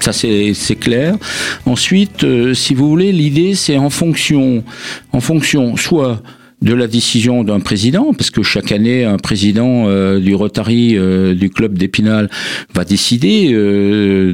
ça, 0.00 0.12
c'est 0.12 0.78
clair. 0.78 1.16
Ensuite, 1.64 2.24
euh, 2.24 2.54
si 2.54 2.74
vous 2.74 2.88
voulez, 2.88 3.12
l'idée, 3.12 3.54
c'est 3.54 3.76
en 3.76 3.90
fonction, 3.90 4.64
en 5.12 5.20
fonction 5.20 5.76
soit 5.76 6.22
de 6.66 6.74
la 6.74 6.88
décision 6.88 7.44
d'un 7.44 7.60
président, 7.60 8.12
parce 8.12 8.30
que 8.30 8.42
chaque 8.42 8.72
année, 8.72 9.04
un 9.04 9.18
président 9.18 9.86
du 10.18 10.34
Rotary 10.34 10.96
du 11.34 11.48
club 11.48 11.78
d'Épinal 11.78 12.28
va 12.74 12.84
décider 12.84 13.48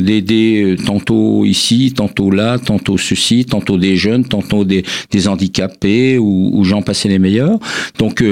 d'aider 0.01 0.77
tantôt 0.87 1.45
ici, 1.45 1.93
tantôt 1.95 2.31
là, 2.31 2.59
tantôt 2.59 2.97
ceci, 2.97 3.45
tantôt 3.45 3.77
des 3.77 3.97
jeunes, 3.97 4.25
tantôt 4.25 4.65
des, 4.65 4.83
des 5.11 5.29
handicapés 5.29 6.17
ou, 6.17 6.51
ou 6.55 6.65
j'en 6.65 6.81
passais 6.81 7.11
les 7.11 7.19
meilleurs. 7.19 7.59
Donc, 7.99 8.25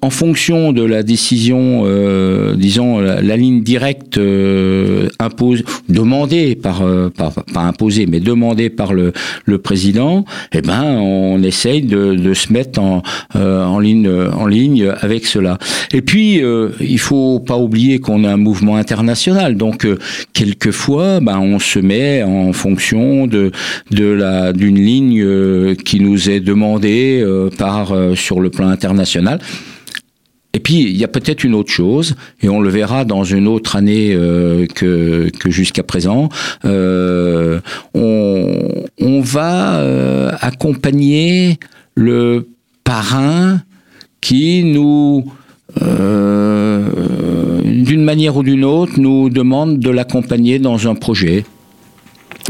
en 0.00 0.10
fonction 0.10 0.72
de 0.72 0.84
la 0.84 1.02
décision, 1.02 1.84
disons, 2.54 3.00
la, 3.00 3.36
ligne 3.36 3.62
directe 3.62 4.20
impose, 5.18 5.64
demandée 5.88 6.54
par, 6.54 6.84
par, 7.16 7.32
pas 7.52 7.62
imposée, 7.62 8.06
mais 8.06 8.20
demandée 8.20 8.70
par 8.70 8.94
le, 8.94 9.12
le 9.46 9.58
président, 9.58 10.24
eh 10.52 10.62
ben, 10.62 10.84
on 11.00 11.42
essaye 11.42 11.82
de, 11.82 12.14
de 12.14 12.34
se 12.34 12.52
mettre 12.52 12.78
en, 12.80 13.02
euh, 13.31 13.31
en, 13.34 13.78
ligne, 13.78 14.10
en 14.10 14.46
ligne 14.46 14.92
avec 15.00 15.26
cela. 15.26 15.58
Et 15.92 16.02
puis, 16.02 16.42
euh, 16.42 16.70
il 16.80 16.98
faut 16.98 17.40
pas 17.40 17.56
oublier 17.56 17.98
qu'on 17.98 18.24
a 18.24 18.32
un 18.32 18.36
mouvement 18.36 18.76
international, 18.76 19.56
donc 19.56 19.84
euh, 19.84 19.98
quelquefois, 20.32 21.20
ben, 21.20 21.38
on 21.38 21.58
se 21.58 21.78
met 21.78 22.22
en 22.22 22.52
fonction 22.52 23.26
de, 23.26 23.50
de 23.90 24.06
la 24.06 24.52
d'une 24.52 24.78
ligne 24.78 25.22
euh, 25.22 25.74
qui 25.74 26.00
nous 26.00 26.30
est 26.30 26.40
demandée 26.40 27.24
par 27.58 27.94
sur 28.14 28.40
le 28.40 28.50
plan 28.50 28.68
international. 28.68 29.38
Et 30.54 30.60
puis, 30.60 30.82
il 30.82 30.96
y 30.96 31.04
a 31.04 31.08
peut-être 31.08 31.44
une 31.44 31.54
autre 31.54 31.72
chose, 31.72 32.14
et 32.42 32.48
on 32.48 32.60
le 32.60 32.68
verra 32.68 33.04
dans 33.04 33.24
une 33.24 33.48
autre 33.48 33.74
année 33.74 34.12
euh, 34.14 34.66
que, 34.66 35.30
que 35.38 35.50
jusqu'à 35.50 35.82
présent. 35.82 36.28
Euh, 36.66 37.60
on, 37.94 38.84
on, 39.00 39.20
va 39.22 39.76
euh, 39.76 40.30
accompagner 40.40 41.58
le 41.94 42.48
parrain 42.92 43.62
qui 44.20 44.64
nous, 44.64 45.24
euh, 45.80 46.90
d'une 47.64 48.04
manière 48.04 48.36
ou 48.36 48.42
d'une 48.42 48.66
autre, 48.66 49.00
nous 49.00 49.30
demande 49.30 49.78
de 49.78 49.88
l'accompagner 49.88 50.58
dans 50.58 50.86
un 50.86 50.94
projet. 50.94 51.46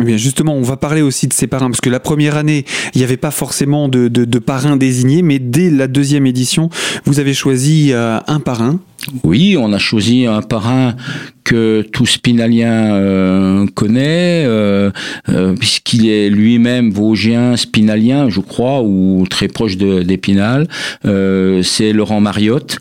Eh 0.00 0.02
bien 0.02 0.16
justement, 0.16 0.54
on 0.56 0.62
va 0.62 0.76
parler 0.76 1.00
aussi 1.00 1.28
de 1.28 1.32
ces 1.32 1.46
parrains, 1.46 1.70
parce 1.70 1.80
que 1.80 1.90
la 1.90 2.00
première 2.00 2.36
année, 2.36 2.64
il 2.92 2.98
n'y 2.98 3.04
avait 3.04 3.16
pas 3.16 3.30
forcément 3.30 3.88
de, 3.88 4.08
de, 4.08 4.24
de 4.24 4.38
parrain 4.40 4.76
désigné, 4.76 5.22
mais 5.22 5.38
dès 5.38 5.70
la 5.70 5.86
deuxième 5.86 6.26
édition, 6.26 6.70
vous 7.04 7.20
avez 7.20 7.34
choisi 7.34 7.92
euh, 7.92 8.18
un 8.26 8.40
parrain. 8.40 8.80
Oui, 9.22 9.56
on 9.56 9.72
a 9.72 9.78
choisi 9.78 10.26
un 10.26 10.42
parrain 10.42 10.96
que 11.44 11.82
tout 11.92 12.06
spinalien 12.06 12.94
euh, 12.94 13.66
connaît, 13.74 14.44
euh, 14.46 14.90
euh, 15.28 15.54
puisqu'il 15.54 16.08
est 16.08 16.30
lui-même 16.30 16.90
vosgien, 16.90 17.56
spinalien, 17.56 18.28
je 18.28 18.40
crois, 18.40 18.82
ou 18.82 19.24
très 19.28 19.48
proche 19.48 19.76
d'Épinal. 19.76 20.68
C'est 21.04 21.92
Laurent 21.92 22.20
Mariotte 22.20 22.78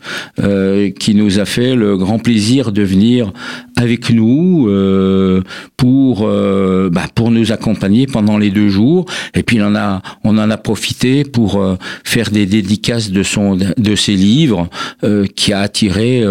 qui 0.98 1.14
nous 1.14 1.38
a 1.38 1.44
fait 1.44 1.74
le 1.74 1.96
grand 1.96 2.18
plaisir 2.18 2.72
de 2.72 2.82
venir 2.82 3.32
avec 3.76 4.10
nous 4.10 4.68
pour 5.76 6.26
bah, 6.26 7.06
pour 7.14 7.30
nous 7.30 7.52
accompagner 7.52 8.06
pendant 8.06 8.38
les 8.38 8.50
deux 8.50 8.68
jours. 8.68 9.06
Et 9.34 9.42
puis 9.42 9.60
on 9.60 9.66
en 9.66 9.76
a 9.76 10.02
on 10.24 10.38
en 10.38 10.50
a 10.50 10.56
profité 10.56 11.24
pour 11.24 11.64
faire 12.04 12.30
des 12.30 12.46
dédicaces 12.46 13.10
de 13.10 13.22
son 13.22 13.56
de 13.56 13.94
ses 13.94 14.14
livres 14.14 14.68
qui 15.34 15.52
a 15.52 15.60
attiré 15.60 16.22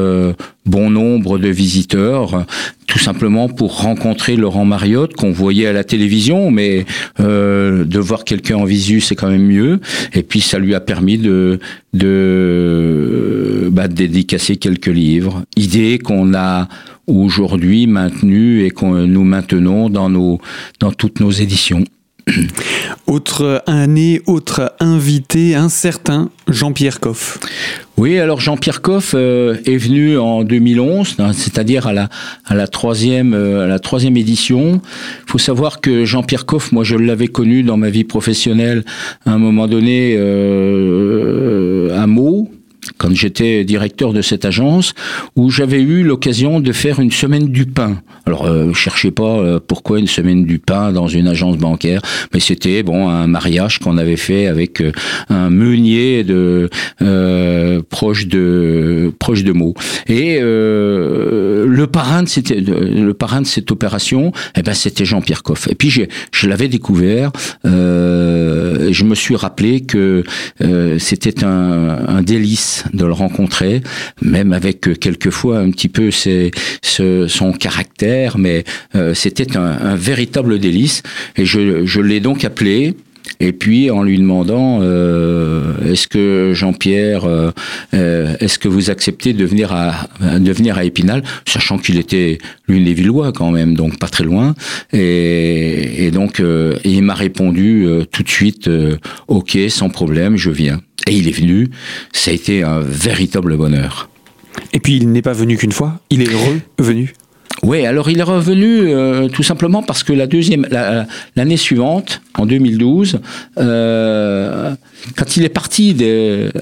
bon 0.65 0.89
nombre 0.89 1.38
de 1.39 1.48
visiteurs, 1.48 2.46
tout 2.88 3.00
simplement 3.00 3.50
pour 3.50 3.82
rencontrer 3.82 4.36
Laurent 4.36 4.65
Mariotte 4.65 5.15
qu'on 5.15 5.32
voyait 5.32 5.68
à 5.68 5.74
la 5.74 5.84
télévision, 5.84 6.51
mais 6.51 6.86
euh, 7.20 7.84
de 7.84 8.00
voir 8.00 8.24
quelqu'un 8.25 8.58
en 8.58 8.65
visu 8.65 9.01
c'est 9.01 9.15
quand 9.15 9.30
même 9.30 9.46
mieux. 9.46 9.80
Et 10.13 10.24
puis 10.24 10.41
ça 10.41 10.60
lui 10.60 10.75
a 10.75 10.80
permis 10.80 11.18
de 11.18 11.60
de, 11.94 13.70
bah, 13.72 13.88
dédicacer 13.88 14.56
quelques 14.56 14.88
livres, 14.88 15.44
idée 15.58 16.00
qu'on 16.00 16.34
a 16.34 16.70
aujourd'hui 17.08 17.88
maintenue 17.88 18.63
et 18.63 18.70
qu'on 18.70 19.08
nous 19.08 19.24
maintenons 19.24 19.89
dans 19.89 20.10
nos 20.10 20.39
dans 20.80 20.91
toutes 20.91 21.20
nos 21.20 21.32
éditions. 21.32 21.84
Autre 23.07 23.63
année, 23.67 24.21
autre 24.25 24.73
invité, 24.79 25.55
un 25.55 25.69
certain 25.69 26.29
Jean-Pierre 26.47 26.99
Coff. 26.99 27.39
Oui, 27.97 28.17
alors 28.17 28.39
Jean-Pierre 28.39 28.81
Coff 28.81 29.13
euh, 29.15 29.57
est 29.65 29.77
venu 29.77 30.17
en 30.17 30.43
2011, 30.43 31.15
hein, 31.19 31.33
c'est-à-dire 31.33 31.87
à 31.87 31.93
la, 31.93 32.67
troisième, 32.67 33.33
euh, 33.33 33.65
à 33.65 33.67
la 33.67 33.79
troisième 33.79 34.17
édition. 34.17 34.81
Il 35.27 35.31
faut 35.31 35.37
savoir 35.37 35.81
que 35.81 36.05
Jean-Pierre 36.05 36.45
Coff, 36.45 36.71
moi 36.71 36.83
je 36.83 36.95
l'avais 36.95 37.27
connu 37.27 37.63
dans 37.63 37.77
ma 37.77 37.89
vie 37.89 38.03
professionnelle 38.03 38.83
à 39.25 39.31
un 39.31 39.37
moment 39.37 39.67
donné 39.67 40.15
euh, 40.17 41.95
à 41.95 42.07
Meaux, 42.07 42.49
quand 43.01 43.15
j'étais 43.15 43.63
directeur 43.63 44.13
de 44.13 44.22
cette 44.22 44.46
agence, 44.46 44.93
où 45.36 45.50
j'avais 45.50 45.81
eu 45.81 46.03
l'occasion 46.03 46.60
de 46.60 46.72
faire 46.72 47.00
une 47.00 47.10
semaine 47.10 47.48
du 47.48 47.65
pain. 47.65 47.98
Alors, 48.27 48.46
euh, 48.46 48.74
cherchez 48.74 49.10
pas 49.10 49.24
euh, 49.39 49.60
pourquoi 49.65 49.98
une 49.98 50.05
semaine 50.05 50.46
du 50.46 50.60
pain 50.60 50.91
dans 50.91 51.08
une 51.08 51.27
agence 51.27 51.58
bancaire, 51.58 52.01
mais 52.31 52.39
c'était 52.39 52.84
bon 52.84 53.10
un 53.10 53.25
mariage 53.25 53.79
qu'on 53.79 53.98
avait 53.98 54.17
fait 54.17 54.46
avec 54.46 54.81
euh, 54.81 54.91
un 55.29 55.50
meunier 55.50 56.24
de 56.24 56.70
euh, 57.01 57.81
proche 57.89 58.27
de 58.27 59.12
proche 59.17 59.43
de 59.43 59.51
Meaux. 59.51 59.74
Et 60.08 60.39
le 60.39 61.86
parrain 61.91 62.22
de 62.22 62.27
cette 62.27 62.51
le 62.51 63.13
parrain 63.13 63.41
de 63.41 63.48
cette 63.48 63.72
opération, 63.72 64.31
eh 64.55 64.62
ben 64.62 64.74
c'était 64.75 65.05
Jean-Pierre 65.05 65.41
Coff. 65.41 65.67
Et 65.70 65.75
puis 65.75 65.89
je 65.89 66.48
l'avais 66.48 66.67
découvert. 66.67 67.31
je 67.63 69.03
me 69.03 69.15
suis 69.15 69.36
rappelé 69.36 69.81
que 69.81 70.24
c'était 71.00 71.43
un, 71.43 71.98
un 72.08 72.22
délice 72.22 72.84
de 72.93 73.05
le 73.05 73.13
rencontrer, 73.13 73.81
même 74.21 74.53
avec 74.53 74.88
euh, 74.88 74.95
quelquefois 74.95 75.60
un 75.60 75.71
petit 75.71 75.89
peu 75.89 76.10
son 76.12 77.53
caractère, 77.53 78.38
mais 78.38 78.63
euh, 78.95 79.13
c'était 79.13 79.57
un, 79.57 79.95
véritable 79.95 80.60
délice. 80.60 81.03
Et 81.38 81.45
je, 81.45 81.86
je 81.86 82.01
l'ai 82.01 82.19
donc 82.19 82.45
appelé. 82.45 82.95
Et 83.39 83.53
puis 83.53 83.89
en 83.89 84.03
lui 84.03 84.17
demandant 84.17 84.79
euh, 84.81 85.73
est-ce 85.91 86.07
que 86.07 86.51
Jean-Pierre, 86.53 87.27
est-ce 87.93 88.59
que 88.59 88.67
vous 88.67 88.89
acceptez 88.89 89.33
de 89.33 89.45
venir 89.45 89.73
à 89.73 90.07
de 90.39 90.51
venir 90.51 90.77
à 90.77 90.83
Épinal, 90.83 91.23
sachant 91.45 91.77
qu'il 91.77 91.97
était 91.97 92.37
l'une 92.67 92.85
des 92.85 92.93
Villois 92.93 93.31
quand 93.31 93.51
même, 93.51 93.75
donc 93.75 93.97
pas 93.99 94.07
très 94.07 94.23
loin. 94.23 94.55
Et, 94.93 96.05
et 96.05 96.11
donc 96.11 96.41
il 96.83 97.03
m'a 97.03 97.15
répondu 97.15 97.87
tout 98.11 98.23
de 98.23 98.29
suite 98.29 98.69
ok 99.27 99.57
sans 99.69 99.89
problème, 99.89 100.37
je 100.37 100.51
viens. 100.51 100.81
Et 101.07 101.15
il 101.15 101.27
est 101.27 101.37
venu, 101.37 101.69
ça 102.13 102.31
a 102.31 102.33
été 102.33 102.63
un 102.63 102.79
véritable 102.79 103.57
bonheur. 103.57 104.09
Et 104.73 104.79
puis 104.79 104.97
il 104.97 105.11
n'est 105.11 105.21
pas 105.21 105.33
venu 105.33 105.57
qu'une 105.57 105.71
fois, 105.71 105.99
il 106.09 106.21
est 106.21 106.29
revenu. 106.79 107.13
Oui, 107.63 107.86
alors 107.86 108.10
il 108.10 108.20
est 108.20 108.24
revenu 108.24 108.88
euh, 108.88 109.27
tout 109.27 109.43
simplement 109.43 109.84
parce 109.84 110.03
que 110.03 110.13
la 110.13 110.25
deuxième, 110.25 110.67
l'année 111.36 111.58
suivante, 111.58 112.22
en 112.36 112.46
2012, 112.46 113.20
euh, 113.60 114.74
quand 115.15 115.38
il 115.38 115.43
est 115.43 115.50
parti 115.50 115.96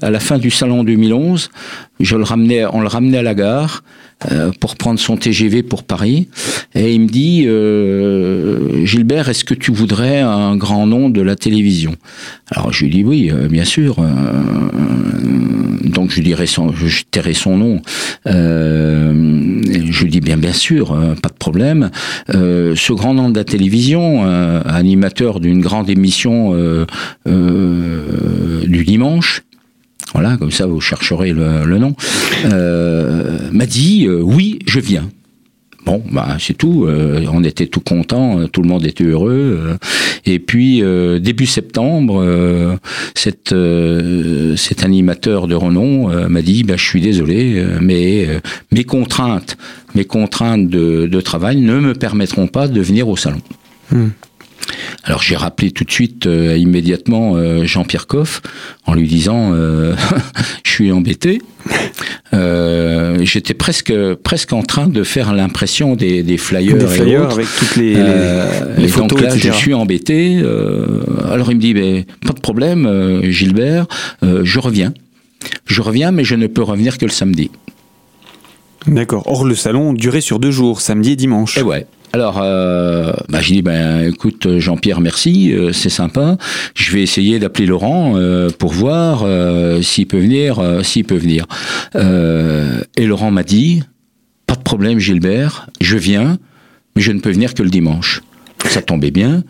à 0.02 0.10
la 0.10 0.20
fin 0.20 0.38
du 0.38 0.52
salon 0.52 0.84
2011, 0.84 1.50
je 2.00 2.16
le 2.16 2.24
ramenais, 2.24 2.66
on 2.66 2.82
le 2.82 2.88
ramenait 2.88 3.18
à 3.18 3.24
la 3.24 3.36
gare 3.36 3.84
euh, 4.32 4.52
pour 4.60 4.76
prendre 4.76 5.00
son 5.00 5.16
TGV 5.16 5.64
pour 5.64 5.84
Paris, 5.84 6.28
et 6.76 6.94
il 6.94 7.02
me 7.02 7.08
dit 7.08 7.46
euh, 7.46 8.86
Gilbert, 8.86 9.30
est-ce 9.30 9.46
que 9.46 9.54
tu 9.54 9.72
voudrais 9.72 10.20
un 10.20 10.58
grand 10.58 10.86
nom 10.88 11.10
de 11.10 11.22
la 11.22 11.36
télévision? 11.36 11.96
Alors 12.52 12.74
je 12.74 12.84
lui 12.84 12.92
dis 12.92 13.04
oui, 13.04 13.32
euh, 13.32 13.48
bien 13.48 13.64
sûr. 13.64 13.98
donc 15.84 16.12
je 16.12 16.22
dirais 16.22 16.48
son, 16.48 16.74
je 16.74 16.88
son 17.34 17.58
nom. 17.58 17.82
je 18.26 20.04
lui 20.04 20.10
dis 20.10 20.22
bien 20.22 20.38
bien 20.38 20.54
sûr, 20.54 20.98
pas 21.22 21.30
de 21.30 21.38
problème. 21.38 21.90
ce 22.28 22.94
grand 22.94 23.14
nom 23.14 23.30
de 23.30 23.38
la 23.38 23.46
télévision, 23.46 24.24
animateur 24.66 25.40
d'une 25.40 25.62
grande 25.62 25.90
émission 25.90 26.54
du 27.26 28.84
dimanche 28.84 29.44
comme 30.38 30.52
ça 30.52 30.66
vous 30.66 30.82
chercherez 30.82 31.34
le, 31.34 31.78
nom, 31.78 31.96
euh, 32.46 33.38
m'a 33.52 33.66
dit 33.66 34.06
euh, 34.08 34.22
oui, 34.22 34.60
je 34.66 34.80
viens. 34.80 35.10
Bon, 35.86 36.04
bah 36.12 36.36
c'est 36.40 36.56
tout. 36.56 36.86
Euh, 36.86 37.26
on 37.32 37.44
était 37.44 37.66
tout 37.66 37.80
content, 37.80 38.48
tout 38.48 38.62
le 38.62 38.68
monde 38.68 38.86
était 38.86 39.06
heureux. 39.06 39.78
et 40.26 40.40
puis 40.40 40.84
début 41.22 41.46
septembre, 41.46 42.78
cet, 43.16 43.56
cet 44.56 44.84
animateur 44.84 45.48
de 45.48 45.56
renom 45.56 46.30
m'a 46.30 46.42
dit 46.42 46.64
bah, 46.64 46.76
je 46.78 46.84
suis 46.84 47.02
désolé, 47.02 47.66
mais 47.82 48.28
mes 48.72 48.84
contraintes, 48.84 49.58
mes 49.96 50.06
contraintes 50.06 50.70
de, 50.70 51.22
travail 51.22 51.62
ne 51.62 51.80
me 51.80 51.94
permettront 51.94 52.48
pas 52.48 52.68
de 52.68 52.82
venir 52.82 53.08
au 53.08 53.16
salon. 53.16 53.42
Hmm. 53.92 54.10
Alors 55.10 55.24
j'ai 55.24 55.36
rappelé 55.36 55.72
tout 55.72 55.84
de 55.86 55.92
suite, 55.92 56.28
euh, 56.28 56.56
immédiatement, 56.56 57.36
euh, 57.36 57.66
Jean-Pierre 57.66 58.06
Coff 58.06 58.44
en 58.86 58.94
lui 58.94 59.08
disant 59.08 59.54
euh, 59.54 59.96
Je 60.64 60.70
suis 60.70 60.92
embêté. 60.92 61.42
J'étais 62.32 63.56
presque, 63.56 63.92
presque 64.24 64.54
en 64.54 64.62
train 64.62 64.88
de 64.88 65.04
faire 65.04 65.34
l'impression 65.34 65.96
des, 65.96 66.22
des, 66.22 66.38
flyers, 66.38 66.78
des 66.78 66.86
flyers 66.86 67.32
avec 67.32 67.48
toutes 67.58 67.76
les, 67.76 67.96
les, 68.78 68.88
photos. 68.88 69.10
Donc 69.10 69.22
là, 69.22 69.36
je 69.36 69.52
suis 69.52 69.74
embêté. 69.74 70.44
alors 71.28 71.52
il 71.52 71.58
me 71.58 71.62
dit 71.62 71.74
mais, 71.74 72.06
Pas 72.26 72.34
de 72.34 72.40
problème, 72.40 73.22
Gilbert, 73.24 73.88
je 74.22 74.60
reviens. 74.60 74.94
Je 75.66 75.82
reviens, 75.82 76.12
mais 76.12 76.24
je 76.24 76.36
ne 76.36 76.46
peux 76.46 76.64
revenir 76.64 77.00
que 77.00 77.06
le 77.06 77.12
samedi. 77.12 77.50
D'accord. 78.86 79.24
Or, 79.26 79.44
le 79.44 79.56
salon 79.56 79.94
durait 79.94 80.22
sur 80.22 80.40
deux 80.40 80.52
jours, 80.52 80.82
samedi 80.82 81.12
et 81.12 81.16
dimanche. 81.16 81.58
Et 81.58 81.64
ouais. 81.64 81.88
Alors, 82.12 82.40
euh, 82.42 83.14
bah, 83.30 83.40
j'ai 83.42 83.56
dit, 83.56 83.62
ben, 83.62 84.08
écoute, 84.08 84.58
Jean-Pierre, 84.58 85.00
merci, 85.00 85.54
euh, 85.54 85.72
c'est 85.72 85.90
sympa. 85.90 86.38
Je 86.74 86.92
vais 86.92 87.04
essayer 87.04 87.38
d'appeler 87.38 87.68
Laurent 87.68 88.14
euh, 88.16 88.50
pour 88.50 88.74
voir 88.74 89.22
euh, 89.24 89.82
s'il 89.82 90.08
peut 90.08 90.18
venir, 90.18 90.60
s'il 90.84 91.06
peut 91.06 91.18
venir. 91.18 91.46
Et 91.94 93.06
Laurent 93.06 93.32
m'a 93.32 93.44
dit, 93.44 93.84
pas 94.48 94.56
de 94.56 94.64
problème, 94.64 95.00
Gilbert, 95.00 95.68
je 95.82 95.98
viens, 95.98 96.38
mais 96.96 97.02
je 97.02 97.12
ne 97.12 97.20
peux 97.20 97.32
venir 97.32 97.54
que 97.54 97.62
le 97.62 97.70
dimanche. 97.70 98.22
Ça 98.66 98.82
tombait 98.82 99.12
bien. 99.12 99.44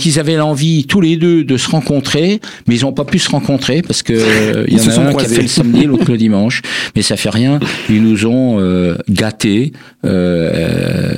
Donc 0.00 0.06
ils 0.06 0.18
avaient 0.18 0.36
l'envie 0.36 0.86
tous 0.86 1.02
les 1.02 1.18
deux 1.18 1.44
de 1.44 1.58
se 1.58 1.68
rencontrer, 1.68 2.40
mais 2.66 2.76
ils 2.76 2.82
n'ont 2.84 2.92
pas 2.94 3.04
pu 3.04 3.18
se 3.18 3.28
rencontrer 3.28 3.82
parce 3.82 4.02
que 4.02 4.14
euh, 4.14 4.64
il 4.66 4.78
y 4.78 4.80
en 4.80 4.88
a 4.88 5.08
un 5.08 5.12
qui 5.12 5.26
a 5.26 5.28
fait 5.28 5.42
le 5.42 5.48
samedi, 5.48 5.84
l'autre 5.84 6.10
le 6.10 6.16
dimanche. 6.16 6.62
Mais 6.96 7.02
ça 7.02 7.18
fait 7.18 7.28
rien. 7.28 7.60
Ils 7.90 8.02
nous 8.02 8.24
ont 8.24 8.58
euh, 8.60 8.96
gâtés, 9.10 9.72
euh, 10.06 11.12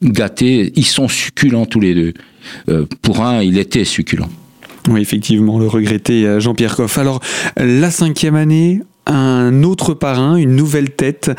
gâtés. 0.00 0.72
Ils 0.76 0.86
sont 0.86 1.08
succulents 1.08 1.66
tous 1.66 1.80
les 1.80 1.92
deux. 1.92 2.14
Euh, 2.68 2.86
pour 3.02 3.24
un, 3.24 3.42
il 3.42 3.58
était 3.58 3.84
succulent. 3.84 4.28
Oui, 4.88 5.00
effectivement, 5.00 5.58
le 5.58 5.66
regretté 5.66 6.24
euh, 6.24 6.38
Jean-Pierre 6.38 6.76
Coff. 6.76 6.98
Alors, 6.98 7.20
la 7.56 7.90
cinquième 7.90 8.36
année, 8.36 8.80
un 9.06 9.64
autre 9.64 9.92
parrain, 9.92 10.36
une 10.36 10.54
nouvelle 10.54 10.90
tête, 10.90 11.32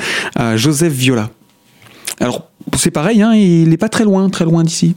Joseph 0.56 0.92
Viola. 0.92 1.30
Alors, 2.20 2.50
c'est 2.78 2.92
pareil, 2.92 3.22
hein, 3.22 3.34
il 3.34 3.70
n'est 3.70 3.78
pas 3.78 3.90
très 3.90 4.04
loin, 4.04 4.30
très 4.30 4.46
loin 4.46 4.64
d'ici. 4.64 4.96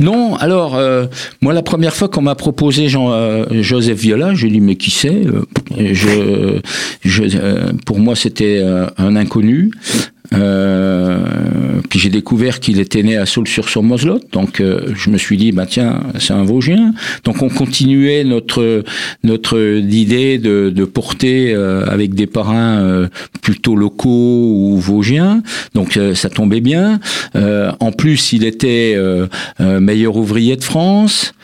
Non, 0.00 0.36
alors 0.36 0.76
euh, 0.76 1.06
moi 1.40 1.52
la 1.54 1.62
première 1.62 1.94
fois 1.94 2.08
qu'on 2.08 2.22
m'a 2.22 2.34
proposé 2.34 2.88
Jean, 2.88 3.12
euh, 3.12 3.46
Joseph 3.62 3.98
Viola, 3.98 4.34
je 4.34 4.46
dis 4.46 4.60
mais 4.60 4.76
qui 4.76 4.90
c'est 4.90 5.22
Euh, 5.78 6.60
Pour 7.86 7.98
moi 7.98 8.14
c'était 8.16 8.62
un 8.98 9.16
inconnu. 9.16 9.70
Euh, 10.34 11.18
puis 11.88 11.98
j'ai 11.98 12.08
découvert 12.08 12.60
qu'il 12.60 12.80
était 12.80 13.02
né 13.02 13.16
à 13.16 13.26
Saul-sur-Moselotte, 13.26 14.32
donc 14.32 14.60
euh, 14.60 14.92
je 14.94 15.10
me 15.10 15.18
suis 15.18 15.36
dit 15.36 15.52
bah 15.52 15.66
tiens 15.66 16.00
c'est 16.18 16.32
un 16.32 16.44
Vosgien. 16.44 16.92
Donc 17.24 17.42
on 17.42 17.48
continuait 17.48 18.24
notre 18.24 18.84
notre 19.22 19.58
idée 19.58 20.38
de, 20.38 20.70
de 20.70 20.84
porter 20.84 21.54
euh, 21.54 21.84
avec 21.86 22.14
des 22.14 22.26
parrains 22.26 22.80
euh, 22.80 23.08
plutôt 23.42 23.76
locaux 23.76 24.52
ou 24.54 24.78
vosgiens. 24.78 25.42
Donc 25.74 25.96
euh, 25.96 26.14
ça 26.14 26.30
tombait 26.30 26.60
bien. 26.60 27.00
En 27.80 27.92
plus 27.92 28.32
il 28.32 28.44
était 28.44 28.96
meilleur 29.60 30.16
ouvrier 30.16 30.56
de 30.56 30.64
France. 30.64 31.34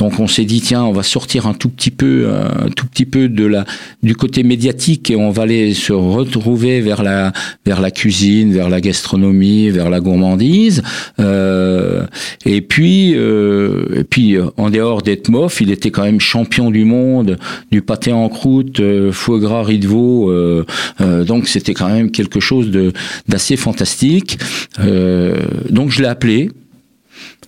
Donc 0.00 0.18
on 0.18 0.26
s'est 0.26 0.46
dit 0.46 0.62
tiens 0.62 0.82
on 0.82 0.92
va 0.92 1.02
sortir 1.02 1.46
un 1.46 1.52
tout 1.52 1.68
petit 1.68 1.90
peu 1.90 2.26
un 2.30 2.70
tout 2.70 2.86
petit 2.86 3.04
peu 3.04 3.28
de 3.28 3.44
la 3.44 3.66
du 4.02 4.16
côté 4.16 4.42
médiatique 4.42 5.10
et 5.10 5.16
on 5.16 5.30
va 5.30 5.42
aller 5.42 5.74
se 5.74 5.92
retrouver 5.92 6.80
vers 6.80 7.02
la 7.02 7.32
vers 7.66 7.82
la 7.82 7.90
cuisine, 7.90 8.50
vers 8.50 8.70
la 8.70 8.80
gastronomie, 8.80 9.68
vers 9.68 9.90
la 9.90 10.00
gourmandise. 10.00 10.82
Euh, 11.18 12.06
et 12.46 12.62
puis 12.62 13.12
euh, 13.14 14.00
et 14.00 14.04
puis 14.04 14.36
euh, 14.36 14.46
en 14.56 14.70
dehors 14.70 15.02
d'être 15.02 15.28
mof, 15.28 15.60
il 15.60 15.70
était 15.70 15.90
quand 15.90 16.04
même 16.04 16.18
champion 16.18 16.70
du 16.70 16.86
monde 16.86 17.36
du 17.70 17.82
pâté 17.82 18.10
en 18.10 18.30
croûte, 18.30 18.80
euh, 18.80 19.12
foie 19.12 19.38
gras, 19.38 19.64
riz 19.64 19.78
de 19.80 19.86
veau. 19.86 20.30
euh, 20.30 20.64
euh, 21.02 21.24
donc 21.24 21.46
c'était 21.46 21.74
quand 21.74 21.90
même 21.90 22.10
quelque 22.10 22.40
chose 22.40 22.70
de 22.70 22.94
d'assez 23.28 23.56
fantastique. 23.58 24.38
Euh, 24.78 25.36
donc 25.68 25.90
je 25.90 26.00
l'ai 26.00 26.08
appelé. 26.08 26.50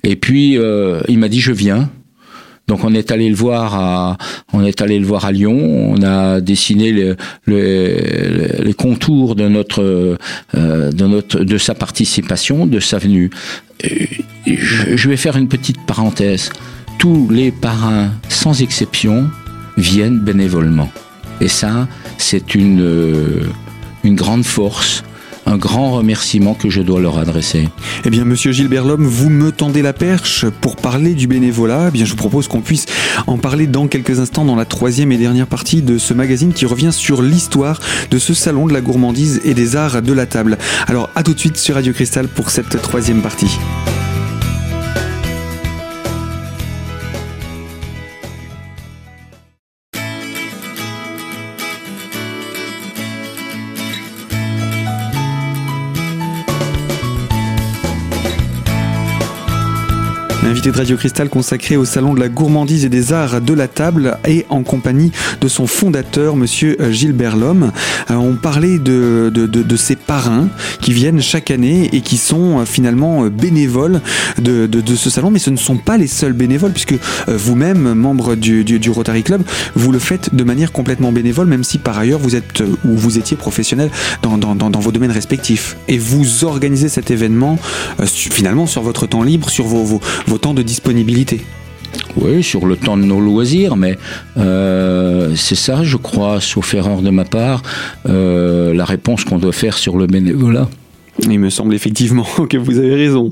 Et 0.04 0.16
puis 0.16 0.58
euh, 0.58 1.00
il 1.08 1.18
m'a 1.18 1.30
dit 1.30 1.40
je 1.40 1.52
viens. 1.52 1.90
Donc 2.68 2.84
on 2.84 2.94
est 2.94 3.10
allé 3.10 3.28
le 3.28 3.34
voir 3.34 3.74
à, 3.74 4.16
on 4.52 4.64
est 4.64 4.80
allé 4.80 4.98
le 4.98 5.04
voir 5.06 5.24
à 5.24 5.32
Lyon. 5.32 5.92
On 5.92 6.02
a 6.02 6.40
dessiné 6.40 6.92
le- 6.92 7.16
le- 7.44 8.62
les 8.62 8.74
contours 8.74 9.34
de 9.34 9.48
notre, 9.48 10.16
euh, 10.54 10.90
de 10.92 11.06
notre, 11.06 11.40
de 11.44 11.58
sa 11.58 11.74
participation, 11.74 12.66
de 12.66 12.80
sa 12.80 12.98
venue. 12.98 13.30
Et 13.84 14.08
Je, 14.46 14.96
je 14.96 15.08
vais 15.08 15.16
faire 15.16 15.36
une 15.36 15.48
petite 15.48 15.84
parenthèse. 15.86 16.50
Tous 16.98 17.28
les 17.30 17.50
parrains, 17.50 18.10
sans 18.28 18.62
exception, 18.62 19.28
viennent 19.76 20.20
bénévolement. 20.20 20.90
Et 21.40 21.48
ça, 21.48 21.88
c'est 22.18 22.54
une, 22.54 22.80
euh, 22.80 23.40
une 24.04 24.14
grande 24.14 24.44
force, 24.44 25.02
un 25.46 25.56
grand 25.56 25.92
remerciement 25.92 26.54
que 26.54 26.70
je 26.70 26.80
dois 26.80 27.00
leur 27.00 27.18
adresser. 27.18 27.68
Eh 28.04 28.10
bien, 28.10 28.24
monsieur 28.24 28.52
Gilbert 28.52 28.84
Lhomme, 28.84 29.06
vous 29.06 29.30
me 29.30 29.52
tendez 29.52 29.82
la 29.82 29.92
perche 29.92 30.46
pour 30.60 30.76
parler 30.76 31.14
du 31.14 31.26
bénévolat. 31.26 31.86
Eh 31.88 31.90
bien, 31.90 32.04
je 32.04 32.10
vous 32.10 32.16
propose 32.16 32.48
qu'on 32.48 32.60
puisse 32.60 32.86
en 33.26 33.38
parler 33.38 33.66
dans 33.66 33.88
quelques 33.88 34.20
instants 34.20 34.44
dans 34.44 34.56
la 34.56 34.64
troisième 34.64 35.12
et 35.12 35.18
dernière 35.18 35.46
partie 35.46 35.82
de 35.82 35.98
ce 35.98 36.14
magazine 36.14 36.52
qui 36.52 36.66
revient 36.66 36.92
sur 36.92 37.22
l'histoire 37.22 37.80
de 38.10 38.18
ce 38.18 38.34
salon 38.34 38.66
de 38.66 38.72
la 38.72 38.80
gourmandise 38.80 39.40
et 39.44 39.54
des 39.54 39.76
arts 39.76 40.02
de 40.02 40.12
la 40.12 40.26
table. 40.26 40.58
Alors, 40.86 41.10
à 41.14 41.22
tout 41.22 41.34
de 41.34 41.38
suite 41.38 41.56
sur 41.56 41.74
Radio 41.74 41.92
Cristal 41.92 42.28
pour 42.28 42.50
cette 42.50 42.80
troisième 42.80 43.22
partie. 43.22 43.58
De 60.62 60.70
Radio 60.70 60.96
Cristal 60.96 61.28
consacré 61.28 61.76
au 61.76 61.84
salon 61.84 62.14
de 62.14 62.20
la 62.20 62.28
gourmandise 62.28 62.84
et 62.84 62.88
des 62.88 63.12
arts 63.12 63.40
de 63.40 63.52
la 63.52 63.66
table 63.66 64.16
et 64.26 64.46
en 64.48 64.62
compagnie 64.62 65.10
de 65.40 65.48
son 65.48 65.66
fondateur, 65.66 66.36
monsieur 66.36 66.76
Gilbert 66.92 67.36
Lhomme. 67.36 67.72
Euh, 68.10 68.14
on 68.14 68.36
parlait 68.36 68.78
de, 68.78 69.30
de, 69.34 69.46
de, 69.46 69.62
de 69.62 69.76
parrains 70.06 70.48
qui 70.80 70.92
viennent 70.92 71.20
chaque 71.20 71.50
année 71.50 71.90
et 71.92 72.00
qui 72.00 72.16
sont 72.16 72.60
euh, 72.60 72.64
finalement 72.64 73.24
euh, 73.24 73.28
bénévoles 73.28 74.00
de, 74.38 74.66
de, 74.66 74.96
ce 74.96 75.10
salon, 75.10 75.30
mais 75.30 75.38
ce 75.38 75.50
ne 75.50 75.56
sont 75.56 75.76
pas 75.76 75.96
les 75.96 76.06
seuls 76.06 76.32
bénévoles 76.32 76.72
puisque 76.72 76.92
euh, 76.92 77.36
vous-même, 77.36 77.94
membre 77.94 78.34
du, 78.34 78.64
du, 78.64 78.90
Rotary 78.90 79.22
Club, 79.22 79.42
vous 79.74 79.92
le 79.92 79.98
faites 79.98 80.34
de 80.34 80.44
manière 80.44 80.72
complètement 80.72 81.12
bénévole, 81.12 81.46
même 81.46 81.64
si 81.64 81.78
par 81.78 81.98
ailleurs 81.98 82.18
vous 82.18 82.36
êtes 82.36 82.60
euh, 82.60 82.76
ou 82.84 82.96
vous 82.96 83.18
étiez 83.18 83.36
professionnel 83.36 83.90
dans, 84.22 84.38
dans, 84.38 84.54
dans, 84.54 84.80
vos 84.80 84.92
domaines 84.92 85.10
respectifs. 85.10 85.76
Et 85.88 85.98
vous 85.98 86.44
organisez 86.44 86.88
cet 86.88 87.10
événement 87.10 87.58
euh, 88.00 88.06
finalement 88.06 88.66
sur 88.66 88.82
votre 88.82 89.06
temps 89.06 89.22
libre, 89.22 89.50
sur 89.50 89.66
vos, 89.66 89.84
vos, 89.84 90.00
vos 90.26 90.38
temps 90.38 90.51
de 90.54 90.62
disponibilité. 90.62 91.40
Oui, 92.16 92.42
sur 92.42 92.66
le 92.66 92.76
temps 92.76 92.96
de 92.96 93.04
nos 93.04 93.20
loisirs, 93.20 93.76
mais 93.76 93.98
euh, 94.38 95.34
c'est 95.36 95.54
ça, 95.54 95.82
je 95.84 95.96
crois, 95.96 96.40
sauf 96.40 96.74
erreur 96.74 97.02
de 97.02 97.10
ma 97.10 97.24
part, 97.24 97.62
euh, 98.08 98.72
la 98.74 98.84
réponse 98.84 99.24
qu'on 99.24 99.38
doit 99.38 99.52
faire 99.52 99.76
sur 99.76 99.96
le 99.98 100.06
bénévolat. 100.06 100.68
Il 101.28 101.38
me 101.38 101.50
semble 101.50 101.74
effectivement 101.74 102.24
que 102.48 102.56
vous 102.56 102.78
avez 102.78 102.94
raison. 102.94 103.30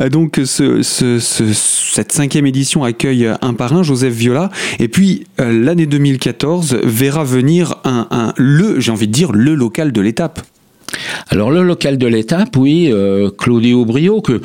Euh, 0.00 0.08
Donc 0.08 0.40
ce, 0.44 0.82
ce- 0.82 1.20
ce- 1.20 1.52
cette 1.52 2.10
cinquième 2.12 2.46
édition 2.46 2.82
accueille 2.82 3.28
un 3.40 3.54
parrain, 3.54 3.82
Joseph 3.84 4.14
Viola, 4.14 4.50
et 4.80 4.88
puis 4.88 5.24
l'année 5.38 5.86
2014 5.86 6.78
verra 6.84 7.22
venir 7.24 7.76
un, 7.84 8.08
un- 8.10 8.32
le, 8.36 8.80
j'ai 8.80 8.90
envie 8.90 9.06
de 9.06 9.12
dire, 9.12 9.30
le 9.32 9.54
local 9.54 9.92
de 9.92 10.00
l'étape. 10.00 10.40
Alors 11.28 11.52
le 11.52 11.62
local 11.62 11.98
de 11.98 12.06
l'étape, 12.08 12.56
oui, 12.56 12.88
euh, 12.92 13.30
Claudio 13.38 13.84
Brio, 13.84 14.20
que, 14.20 14.40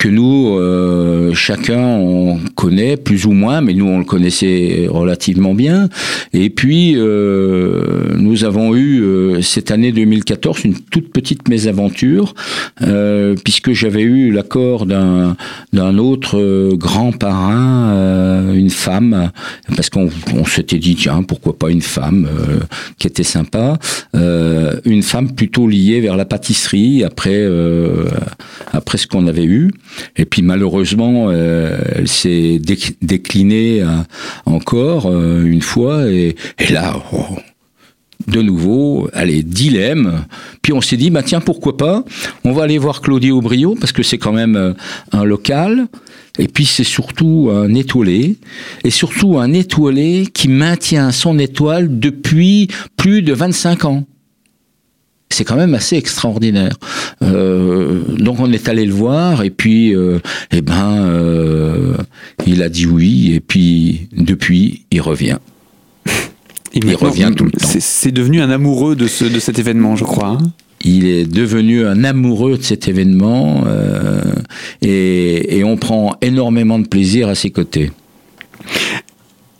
que 0.00 0.08
nous, 0.08 0.56
euh, 0.56 1.34
chacun, 1.34 1.78
on 1.78 2.38
connaît 2.54 2.96
plus 2.96 3.26
ou 3.26 3.32
moins, 3.32 3.60
mais 3.60 3.74
nous, 3.74 3.86
on 3.86 3.98
le 3.98 4.06
connaissait 4.06 4.86
relativement 4.88 5.52
bien. 5.52 5.90
Et 6.32 6.48
puis, 6.48 6.94
euh, 6.96 8.14
nous 8.16 8.44
avons 8.44 8.74
eu 8.74 9.02
euh, 9.02 9.42
cette 9.42 9.70
année 9.70 9.92
2014 9.92 10.64
une 10.64 10.80
toute 10.90 11.12
petite 11.12 11.48
mésaventure, 11.48 12.34
euh, 12.80 13.34
puisque 13.44 13.72
j'avais 13.72 14.00
eu 14.00 14.32
l'accord 14.32 14.86
d'un 14.86 15.36
d'un 15.74 15.98
autre 15.98 16.38
euh, 16.38 16.76
grand 16.76 17.12
parrain, 17.12 17.90
euh, 17.90 18.54
une 18.54 18.70
femme, 18.70 19.30
parce 19.76 19.90
qu'on 19.90 20.08
on 20.34 20.46
s'était 20.46 20.78
dit, 20.78 20.94
tiens, 20.94 21.22
pourquoi 21.22 21.58
pas 21.58 21.68
une 21.70 21.82
femme 21.82 22.26
qui 22.98 23.06
était 23.06 23.22
sympa, 23.22 23.78
une 24.14 25.02
femme 25.02 25.32
plutôt 25.32 25.68
liée 25.68 26.00
vers 26.00 26.16
la 26.16 26.24
pâtisserie 26.24 27.04
après 27.04 27.46
après 28.72 28.96
ce 28.96 29.06
qu'on 29.06 29.26
avait 29.26 29.44
eu. 29.44 29.70
Et 30.16 30.24
puis 30.24 30.42
malheureusement, 30.42 31.28
euh, 31.30 31.78
elle 31.94 32.08
s'est 32.08 32.58
déc- 32.60 32.96
déclinée 33.02 33.82
euh, 33.82 33.86
encore 34.46 35.06
euh, 35.06 35.44
une 35.44 35.62
fois, 35.62 36.08
et, 36.10 36.36
là. 36.70 36.96
oh, 37.12 37.36
de 38.28 38.42
nouveau, 38.42 39.08
allez, 39.12 39.42
dilemme. 39.42 40.24
Puis 40.62 40.72
on 40.72 40.80
s'est 40.80 40.96
dit, 40.98 41.10
bah 41.10 41.22
tiens, 41.22 41.40
pourquoi 41.40 41.76
pas 41.76 42.04
On 42.44 42.52
va 42.52 42.64
aller 42.64 42.78
voir 42.78 43.00
Claudie 43.00 43.30
Aubrio, 43.30 43.74
parce 43.80 43.92
que 43.92 44.02
c'est 44.02 44.18
quand 44.18 44.32
même 44.32 44.74
un 45.12 45.24
local. 45.24 45.86
Et 46.38 46.46
puis 46.46 46.64
c'est 46.64 46.84
surtout 46.84 47.50
un 47.52 47.74
étoilé. 47.74 48.36
Et 48.84 48.90
surtout 48.90 49.38
un 49.38 49.52
étoilé 49.52 50.26
qui 50.32 50.48
maintient 50.48 51.10
son 51.12 51.38
étoile 51.38 51.98
depuis 51.98 52.68
plus 52.96 53.22
de 53.22 53.32
25 53.32 53.84
ans. 53.86 54.04
C'est 55.32 55.44
quand 55.44 55.56
même 55.56 55.74
assez 55.74 55.96
extraordinaire. 55.96 56.76
Euh, 57.22 58.02
donc 58.18 58.40
on 58.40 58.52
est 58.52 58.68
allé 58.68 58.84
le 58.84 58.92
voir 58.92 59.44
et 59.44 59.50
puis, 59.50 59.94
euh, 59.94 60.18
eh 60.50 60.60
ben, 60.60 61.04
euh, 61.04 61.96
il 62.46 62.62
a 62.62 62.68
dit 62.68 62.86
oui 62.86 63.32
et 63.34 63.40
puis 63.40 64.08
depuis 64.12 64.86
il 64.90 65.00
revient. 65.00 65.38
il 66.74 66.94
revient 66.96 67.30
tout 67.36 67.44
le 67.44 67.52
temps. 67.52 67.68
C'est 67.78 68.12
devenu 68.12 68.40
un 68.40 68.50
amoureux 68.50 68.96
de, 68.96 69.06
ce, 69.06 69.24
de 69.24 69.38
cet 69.38 69.58
événement, 69.58 69.94
je 69.94 70.04
crois. 70.04 70.38
Hein. 70.40 70.52
il 70.82 71.06
est 71.06 71.26
devenu 71.26 71.86
un 71.86 72.02
amoureux 72.02 72.58
de 72.58 72.62
cet 72.62 72.88
événement 72.88 73.64
et, 74.82 75.58
et, 75.58 75.64
on 75.64 75.76
prend 75.76 76.16
énormément 76.22 76.80
de 76.80 76.88
plaisir 76.88 77.28
à 77.28 77.36
ses 77.36 77.50
côtés. 77.50 77.92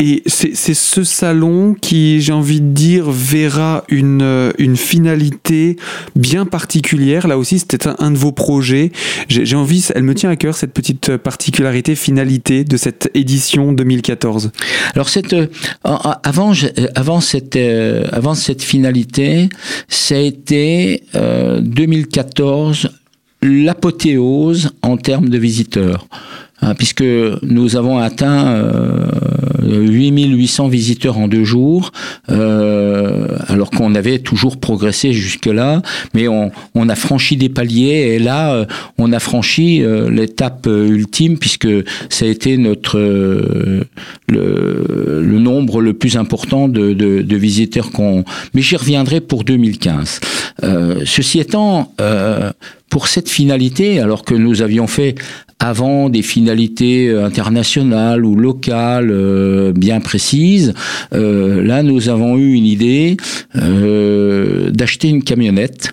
Et 0.03 0.23
c'est 0.25 0.55
ce 0.75 1.05
salon 1.05 1.75
qui, 1.79 2.23
j'ai 2.23 2.33
envie 2.33 2.63
de 2.63 2.73
dire, 2.73 3.11
verra 3.11 3.85
une, 3.89 4.23
euh, 4.23 4.51
une 4.57 4.79
finalité 4.79 5.77
bien 6.17 6.47
particulière. 6.47 7.29
Là 7.29 7.37
aussi, 7.37 7.59
c'était 7.59 7.87
un, 7.87 8.11
de 8.11 8.17
vos 8.17 8.33
projets. 8.33 8.93
J'ai 9.29 9.57
envie, 9.57 9.87
elle 9.95 10.05
me 10.05 10.15
tient 10.15 10.31
à 10.31 10.37
cœur, 10.37 10.57
cette 10.57 10.73
petite 10.73 11.19
particularité, 11.19 11.95
finalité 11.97 12.65
de 12.65 12.79
cette 12.79 13.11
édition 13.13 13.73
2014. 13.73 14.53
Alors, 14.95 15.11
cette, 15.11 15.35
euh, 15.35 15.49
avant, 15.85 16.55
avant, 16.95 17.21
cette, 17.21 17.57
euh, 17.57 18.07
avant 18.11 18.35
cette 18.35 18.63
finalité, 18.63 19.51
ça 19.89 20.15
a 20.15 20.19
été 20.19 21.03
2014 21.13 22.89
l'apothéose 23.43 24.71
en 24.83 24.97
termes 24.97 25.29
de 25.29 25.39
visiteurs. 25.39 26.07
Hein, 26.62 26.75
puisque 26.75 27.03
nous 27.03 27.77
avons 27.77 27.99
atteint 27.99 28.49
euh, 28.49 29.07
8800 29.62 30.68
visiteurs 30.68 31.16
en 31.16 31.27
deux 31.27 31.44
jours, 31.44 31.90
euh, 32.31 33.29
alors 33.49 33.70
qu'on 33.70 33.94
avait 33.94 34.18
toujours 34.18 34.59
progressé 34.59 35.14
jusque-là, 35.14 35.81
mais 36.12 36.29
on, 36.29 36.51
on, 36.75 36.88
a 36.90 36.94
franchi 36.96 37.37
des 37.37 37.49
paliers 37.49 38.14
et 38.14 38.18
là, 38.18 38.53
euh, 38.53 38.64
on 38.99 39.12
a 39.12 39.20
franchi 39.20 39.83
euh, 39.83 40.11
l'étape 40.11 40.66
euh, 40.66 40.88
ultime 40.88 41.38
puisque 41.38 41.68
ça 42.11 42.27
a 42.27 42.29
été 42.29 42.59
notre 42.59 42.99
le, 42.99 43.87
le, 44.29 45.38
nombre 45.38 45.81
le 45.81 45.94
plus 45.94 46.16
important 46.16 46.68
de, 46.68 46.92
de, 46.92 47.23
de 47.23 47.37
visiteurs 47.37 47.90
qu'on. 47.90 48.25
Mais 48.53 48.61
j'y 48.61 48.77
reviendrai 48.77 49.20
pour 49.20 49.44
2015. 49.44 50.20
ceci 51.07 51.40
étant, 51.40 51.94
pour 52.90 53.09
cette 53.09 53.29
finalité, 53.29 54.01
alors 54.01 54.25
que 54.25 54.35
nous 54.35 54.62
avions 54.62 54.87
fait 54.87 55.14
avant 55.61 56.09
des 56.09 56.23
finalités 56.23 57.09
euh, 57.09 57.25
internationales 57.25 58.25
ou 58.25 58.35
locales 58.35 59.11
euh, 59.11 59.73
bien 59.73 60.01
précises, 60.01 60.75
euh, 61.12 61.62
là 61.62 61.83
nous 61.83 62.09
avons 62.09 62.37
eu 62.38 62.55
une 62.55 62.66
idée 62.66 63.16
d'acheter 63.55 65.09
une 65.09 65.23
camionnette 65.23 65.92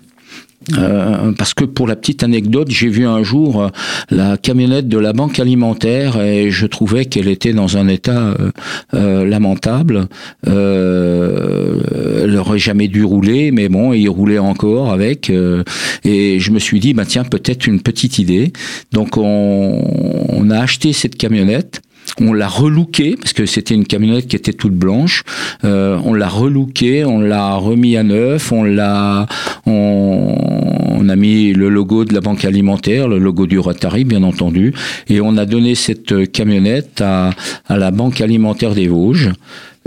euh, 0.78 1.32
parce 1.38 1.54
que 1.54 1.64
pour 1.64 1.88
la 1.88 1.96
petite 1.96 2.24
anecdote, 2.24 2.70
j'ai 2.70 2.90
vu 2.90 3.06
un 3.06 3.24
jour 3.24 3.62
euh, 3.62 3.70
la 4.10 4.38
camionnette 4.38 4.88
de 4.88 4.98
la 4.98 5.14
banque 5.14 5.40
alimentaire 5.40 6.20
et 6.22 6.52
je 6.52 6.66
trouvais 6.66 7.06
qu'elle 7.06 7.30
était 7.30 7.54
dans 7.54 7.78
un 7.78 7.88
état 7.88 8.36
euh, 8.94 9.26
lamentable. 9.26 10.08
elle 10.46 12.32
n'aurait 12.32 12.60
jamais 12.60 12.88
dû 12.88 13.04
rouler, 13.04 13.52
mais 13.52 13.70
bon, 13.70 13.94
il 13.94 14.10
roulait 14.10 14.40
encore 14.40 14.92
avec. 14.92 15.30
et 15.30 16.40
je 16.40 16.52
me 16.52 16.60
suis 16.60 16.80
dit, 16.80 16.94
bah 16.94 17.06
tiens, 17.06 17.24
peut-être 17.24 17.68
une 17.68 17.82
petite 17.82 18.20
idée. 18.20 18.52
Donc 18.92 19.18
on, 19.18 19.82
on 20.30 20.50
a 20.50 20.60
acheté 20.60 20.94
cette 20.94 21.16
camionnette 21.16 21.82
on 22.20 22.34
l'a 22.34 22.48
relookée 22.48 23.16
parce 23.16 23.34
que 23.34 23.46
c'était 23.46 23.76
une 23.76 23.86
camionnette 23.86 24.28
qui 24.28 24.36
était 24.36 24.54
toute 24.54 24.74
blanche. 24.74 25.24
Euh, 25.64 26.00
on 26.04 26.14
l'a 26.14 26.28
relookée, 26.28 27.06
on 27.06 27.20
l'a 27.20 27.56
remis 27.56 27.98
à 27.98 28.04
neuf, 28.04 28.52
on 28.52 28.64
l'a, 28.64 29.28
on, 29.66 30.97
a 31.10 31.16
mis 31.16 31.54
le 31.54 31.70
logo 31.70 32.06
de 32.06 32.14
la 32.14 32.22
banque 32.22 32.46
alimentaire, 32.46 33.08
le 33.08 33.18
logo 33.18 33.48
du 33.48 33.60
Rotary 33.60 34.04
bien 34.04 34.24
entendu, 34.24 34.74
et 35.08 35.22
on 35.22 35.38
a 35.38 35.46
donné 35.46 35.76
cette 35.76 36.32
camionnette 36.32 37.02
à, 37.02 37.32
la 37.70 37.92
banque 37.92 38.22
alimentaire 38.22 38.74
des 38.74 38.88
Vosges. 38.88 39.32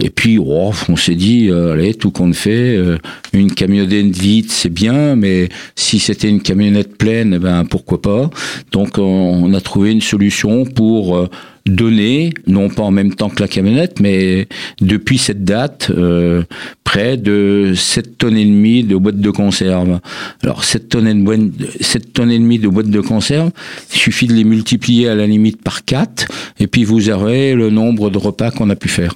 Et 0.02 0.08
puis, 0.08 0.38
oh, 0.38 0.72
on 0.88 0.96
s'est 0.96 1.14
dit, 1.14 1.48
euh, 1.50 1.74
allez, 1.74 1.92
tout 1.92 2.10
compte 2.10 2.34
fait, 2.34 2.74
euh, 2.74 2.96
une 3.34 3.52
camionnette 3.52 4.16
vide, 4.16 4.50
c'est 4.50 4.72
bien, 4.72 5.14
mais 5.14 5.50
si 5.76 5.98
c'était 5.98 6.30
une 6.30 6.40
camionnette 6.40 6.96
pleine, 6.96 7.34
eh 7.34 7.38
ben 7.38 7.66
pourquoi 7.66 8.00
pas? 8.00 8.30
Donc, 8.72 8.96
on, 8.96 9.52
a 9.52 9.60
trouvé 9.60 9.92
une 9.92 10.00
solution 10.00 10.64
pour 10.64 11.18
euh, 11.18 11.28
donné, 11.66 12.32
non 12.46 12.68
pas 12.68 12.82
en 12.82 12.90
même 12.90 13.14
temps 13.14 13.28
que 13.28 13.40
la 13.40 13.48
camionnette, 13.48 14.00
mais 14.00 14.48
depuis 14.80 15.18
cette 15.18 15.44
date, 15.44 15.90
euh, 15.90 16.42
près 16.84 17.16
de 17.16 17.72
7 17.74 18.18
tonnes 18.18 18.36
et 18.36 18.44
demie 18.44 18.82
de 18.82 18.96
boîtes 18.96 19.20
de 19.20 19.30
conserve. 19.30 20.00
Alors 20.42 20.64
7 20.64 20.88
tonnes 20.88 20.99
et, 21.06 21.14
demie, 21.14 21.52
7 21.80 22.12
tonnes 22.12 22.30
et 22.30 22.38
demie 22.38 22.58
de 22.58 22.68
boîtes 22.68 22.90
de 22.90 23.00
conserve, 23.00 23.50
il 23.92 23.98
suffit 23.98 24.26
de 24.26 24.34
les 24.34 24.44
multiplier 24.44 25.08
à 25.08 25.14
la 25.14 25.26
limite 25.26 25.62
par 25.62 25.84
4, 25.84 26.28
et 26.58 26.66
puis 26.66 26.84
vous 26.84 27.10
aurez 27.10 27.54
le 27.54 27.70
nombre 27.70 28.10
de 28.10 28.18
repas 28.18 28.50
qu'on 28.50 28.70
a 28.70 28.76
pu 28.76 28.88
faire. 28.88 29.14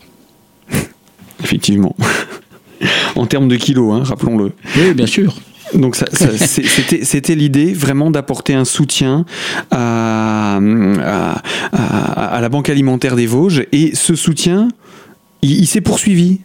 Effectivement. 1.42 1.97
en 3.16 3.27
termes 3.27 3.49
de 3.49 3.57
kilos, 3.57 3.94
hein, 3.94 4.03
rappelons-le. 4.05 4.53
Oui, 4.77 4.94
bien 4.94 5.07
sûr. 5.07 5.37
Donc 5.75 5.97
c'était 6.47 7.35
l'idée 7.35 7.73
vraiment 7.73 8.11
d'apporter 8.11 8.55
un 8.55 8.64
soutien 8.64 9.25
à, 9.70 10.61
à, 11.73 12.40
la 12.40 12.49
Banque 12.49 12.68
alimentaire 12.68 13.16
des 13.16 13.27
Vosges 13.27 13.64
et 13.73 13.94
ce 13.94 14.14
soutien, 14.14 14.68
il 15.42 15.66
s'est 15.66 15.81
poursuivi. 15.81 16.40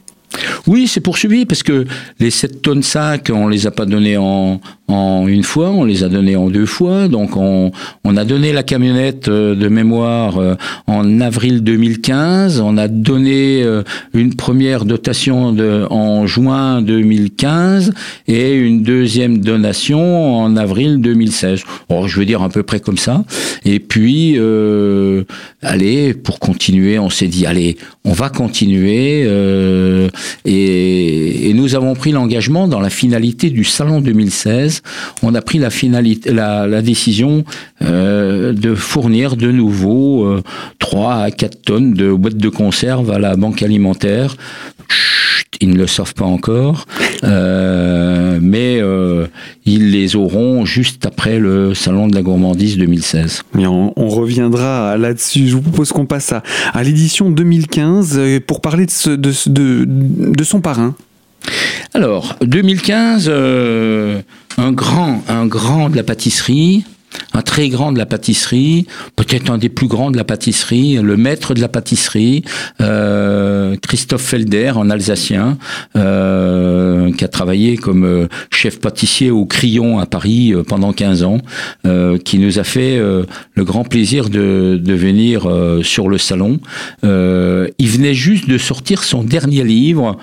Oui, 0.68 0.88
c'est 0.88 1.00
poursuivi 1.00 1.46
parce 1.46 1.64
que 1.64 1.86
les 2.20 2.32
7 2.32 2.62
tonnes 2.62 2.84
5, 2.84 3.30
on 3.34 3.48
les 3.48 3.68
a 3.68 3.72
pas 3.72 3.86
données 3.86 4.18
en, 4.18 4.62
en 4.88 5.28
une 5.28 5.44
fois, 5.44 5.70
on 5.70 5.84
les 5.84 6.04
a 6.04 6.10
donnés 6.10 6.36
en 6.36 6.50
deux 6.50 6.66
fois. 6.66 7.08
Donc 7.08 7.38
on, 7.38 7.72
on 8.04 8.18
a 8.18 8.26
donné 8.26 8.54
la 8.54 8.64
camionnette 8.64 9.28
euh, 9.28 9.56
de 9.56 9.68
mémoire 9.68 10.38
euh, 10.38 10.56
en 10.88 11.22
avril 11.22 11.64
2015. 11.64 12.60
On 12.60 12.78
a 12.78 12.88
donné 12.88 13.64
euh, 13.64 13.84
une 14.14 14.36
première 14.36 14.86
dotation 14.86 15.54
de, 15.54 15.86
en 15.90 16.28
juin 16.28 16.82
2015 16.82 17.94
et 18.28 18.54
une 18.54 18.84
deuxième 18.84 19.40
donation 19.40 20.38
en 20.38 20.56
avril 20.56 21.00
2016. 21.02 21.64
Bon, 21.90 22.08
je 22.08 22.20
veux 22.20 22.26
dire 22.26 22.42
à 22.42 22.50
peu 22.50 22.64
près 22.64 22.80
comme 22.80 22.98
ça. 22.98 23.24
Et 23.66 23.80
puis, 23.80 24.36
euh, 24.38 25.24
allez, 25.62 26.14
pour 26.14 26.40
continuer, 26.40 27.00
on 27.00 27.10
s'est 27.10 27.28
dit, 27.28 27.46
allez, 27.46 27.78
on 28.06 28.14
va 28.14 28.30
continuer. 28.30 29.24
Euh, 29.26 30.10
et, 30.46 31.54
nous 31.54 31.76
avons 31.76 31.94
pris 31.94 32.12
l'engagement 32.12 32.68
dans 32.68 32.80
la 32.80 32.90
finalité 32.90 33.50
du 33.50 33.64
Salon 33.64 34.00
2016. 34.02 34.82
On 35.24 35.36
a 35.36 35.42
pris 35.42 35.60
la, 35.60 36.82
décision 36.82 37.44
euh, 37.82 38.54
de 38.54 38.76
fournir 38.76 39.36
de 39.36 39.52
nouveau 39.52 40.26
euh, 40.26 40.44
3 40.80 41.16
à 41.16 41.32
4 41.32 41.62
tonnes 41.62 41.94
de 41.94 42.14
boîtes 42.14 42.38
de 42.38 42.50
conserve 42.50 43.12
à 43.12 43.20
la 43.20 43.36
banque 43.36 43.62
alimentaire. 43.62 44.36
Ils 45.62 45.72
ne 45.72 45.78
le 45.78 45.88
savent 45.88 46.14
pas 46.14 46.26
encore, 46.26 46.86
euh, 47.24 48.40
mais 48.42 48.80
euh, 48.82 49.28
ils 49.66 49.92
les 49.92 50.16
auront 50.16 50.64
juste 50.64 51.06
après 51.06 51.40
le 51.40 51.74
Salon 51.74 52.08
de 52.08 52.16
la 52.16 52.22
gourmandise 52.22 52.78
2016. 52.78 53.44
Mais 53.54 53.66
on, 53.68 53.94
on 53.98 54.08
reviendra 54.10 54.96
là-dessus. 54.98 55.48
Je 55.48 55.56
vous 55.56 55.62
propose 55.62 55.92
qu'on 55.92 56.06
passe 56.06 56.32
à, 56.32 56.44
à 56.74 56.84
l'édition 56.84 57.30
2015 57.30 58.16
euh, 58.18 58.40
pour 58.46 58.62
parler 58.62 58.86
de, 58.86 58.92
ce, 58.92 59.10
de, 59.10 59.32
de, 59.48 59.86
de 59.86 60.44
son 60.44 60.62
parrain. 60.62 60.96
Alors, 61.94 62.36
2015, 62.42 63.26
euh, 63.28 64.22
un 64.58 64.72
grand, 64.72 65.24
un 65.28 65.46
grand 65.48 65.90
de 65.90 65.96
la 65.96 66.04
pâtisserie, 66.04 66.86
un 67.34 67.42
très 67.42 67.70
grand 67.70 67.92
de 67.92 67.98
la 67.98 68.06
pâtisserie, 68.06 68.86
peut-être 69.16 69.52
un 69.52 69.58
des 69.58 69.70
plus 69.70 69.88
grands 69.88 70.12
de 70.12 70.18
la 70.18 70.24
pâtisserie, 70.24 70.98
le 71.02 71.18
maître 71.18 71.54
de 71.54 71.62
la 71.62 71.70
pâtisserie, 71.70 72.44
euh, 72.82 73.76
Christophe 73.82 74.22
Felder, 74.22 74.72
en 74.76 74.90
alsacien, 74.90 75.58
euh, 75.96 77.12
qui 77.14 77.24
a 77.24 77.28
travaillé 77.28 77.78
comme 77.78 78.06
euh, 78.06 78.28
chef 78.52 78.80
pâtissier 78.80 79.32
au 79.32 79.46
Crillon 79.46 80.00
à 80.00 80.06
Paris 80.06 80.54
euh, 80.54 80.64
pendant 80.64 80.94
15 80.94 81.24
ans, 81.24 81.38
euh, 81.86 82.18
qui 82.18 82.40
nous 82.40 82.60
a 82.60 82.64
fait 82.64 82.98
euh, 82.98 83.24
le 83.54 83.64
grand 83.64 83.84
plaisir 83.84 84.30
de, 84.30 84.80
de 84.82 84.94
venir 84.94 85.48
sur 85.84 86.10
le 86.10 86.18
salon. 86.18 86.60
il 87.04 87.90
venait 87.90 88.14
juste 88.14 88.50
de 88.50 88.58
sortir 88.58 89.04
son 89.04 89.24
dernier 89.24 89.64
livre 89.64 90.18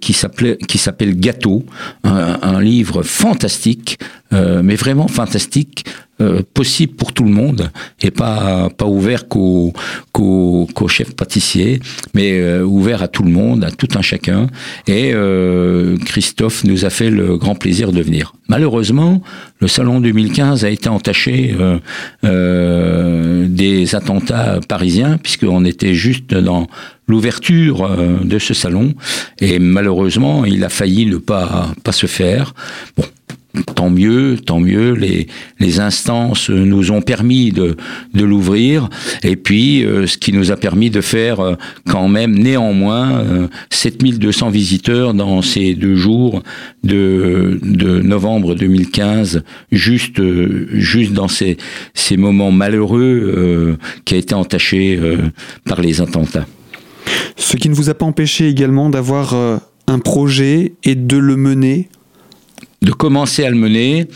qui 0.00 0.12
s'appelait 0.12 0.56
qui 0.68 0.78
s'appelle 0.78 1.18
Gâteau, 1.18 1.64
un, 2.04 2.38
un 2.42 2.60
livre 2.60 3.02
fantastique 3.02 3.98
mais 4.32 4.76
vraiment 4.76 5.08
fantastique, 5.08 5.84
euh, 6.20 6.42
possible 6.52 6.96
pour 6.96 7.14
tout 7.14 7.24
le 7.24 7.30
monde 7.30 7.70
et 8.02 8.10
pas 8.10 8.68
pas 8.76 8.84
ouvert 8.84 9.26
qu'aux 9.26 9.72
qu'aux 10.12 10.68
qu'aux 10.74 10.88
chefs 10.88 11.16
pâtissiers, 11.16 11.80
mais 12.12 12.32
euh, 12.32 12.62
ouvert 12.62 13.02
à 13.02 13.08
tout 13.08 13.22
le 13.22 13.30
monde, 13.30 13.64
à 13.64 13.70
tout 13.70 13.88
un 13.94 14.02
chacun. 14.02 14.48
Et 14.86 15.12
euh, 15.14 15.96
Christophe 16.04 16.64
nous 16.64 16.84
a 16.84 16.90
fait 16.90 17.08
le 17.08 17.38
grand 17.38 17.54
plaisir 17.54 17.90
de 17.90 18.02
venir. 18.02 18.34
Malheureusement, 18.48 19.22
le 19.60 19.68
salon 19.68 19.98
2015 20.00 20.62
a 20.66 20.68
été 20.68 20.90
entaché 20.90 21.54
des 22.22 23.94
attentats 23.94 24.60
parisiens 24.68 25.16
puisqu'on 25.16 25.64
était 25.64 25.94
juste 25.94 26.34
dans 26.34 26.66
l'ouverture 27.06 27.88
de 28.24 28.38
ce 28.38 28.54
salon 28.54 28.94
et 29.40 29.58
malheureusement 29.58 30.44
il 30.44 30.64
a 30.64 30.68
failli 30.68 31.06
ne 31.06 31.18
pas 31.18 31.72
pas 31.84 31.92
se 31.92 32.06
faire. 32.06 32.54
Bon, 32.96 33.04
tant 33.74 33.90
mieux, 33.90 34.36
tant 34.38 34.60
mieux. 34.60 34.92
Les, 34.92 35.26
les 35.58 35.80
instances 35.80 36.50
nous 36.50 36.90
ont 36.92 37.02
permis 37.02 37.50
de, 37.50 37.76
de 38.14 38.24
l'ouvrir. 38.24 38.88
Et 39.22 39.36
puis, 39.36 39.84
euh, 39.84 40.06
ce 40.06 40.18
qui 40.18 40.32
nous 40.32 40.52
a 40.52 40.56
permis 40.56 40.90
de 40.90 41.00
faire 41.00 41.40
euh, 41.40 41.54
quand 41.86 42.08
même 42.08 42.38
néanmoins 42.38 43.48
7200 43.70 44.46
euh, 44.46 44.50
visiteurs 44.50 45.14
dans 45.14 45.42
ces 45.42 45.74
deux 45.74 45.96
jours 45.96 46.42
de, 46.84 47.58
de 47.62 48.00
novembre 48.00 48.54
2015, 48.54 49.42
juste, 49.72 50.22
juste 50.72 51.12
dans 51.12 51.28
ces, 51.28 51.56
ces 51.94 52.16
moments 52.16 52.52
malheureux 52.52 53.78
qui 54.04 54.14
a 54.14 54.16
été 54.16 54.34
entaché 54.34 54.98
par 55.64 55.80
les 55.80 56.00
attentats. 56.00 56.46
Ce 57.36 57.56
qui 57.56 57.68
ne 57.68 57.74
vous 57.74 57.90
a 57.90 57.94
pas 57.94 58.06
empêché 58.06 58.48
également 58.48 58.90
d'avoir 58.90 59.34
un 59.86 59.98
projet 59.98 60.72
et 60.84 60.94
de 60.94 61.16
le 61.16 61.36
mener 61.36 61.88
de 62.82 62.92
commencer 62.92 63.44
à 63.44 63.50
le 63.50 63.56
mener, 63.56 64.06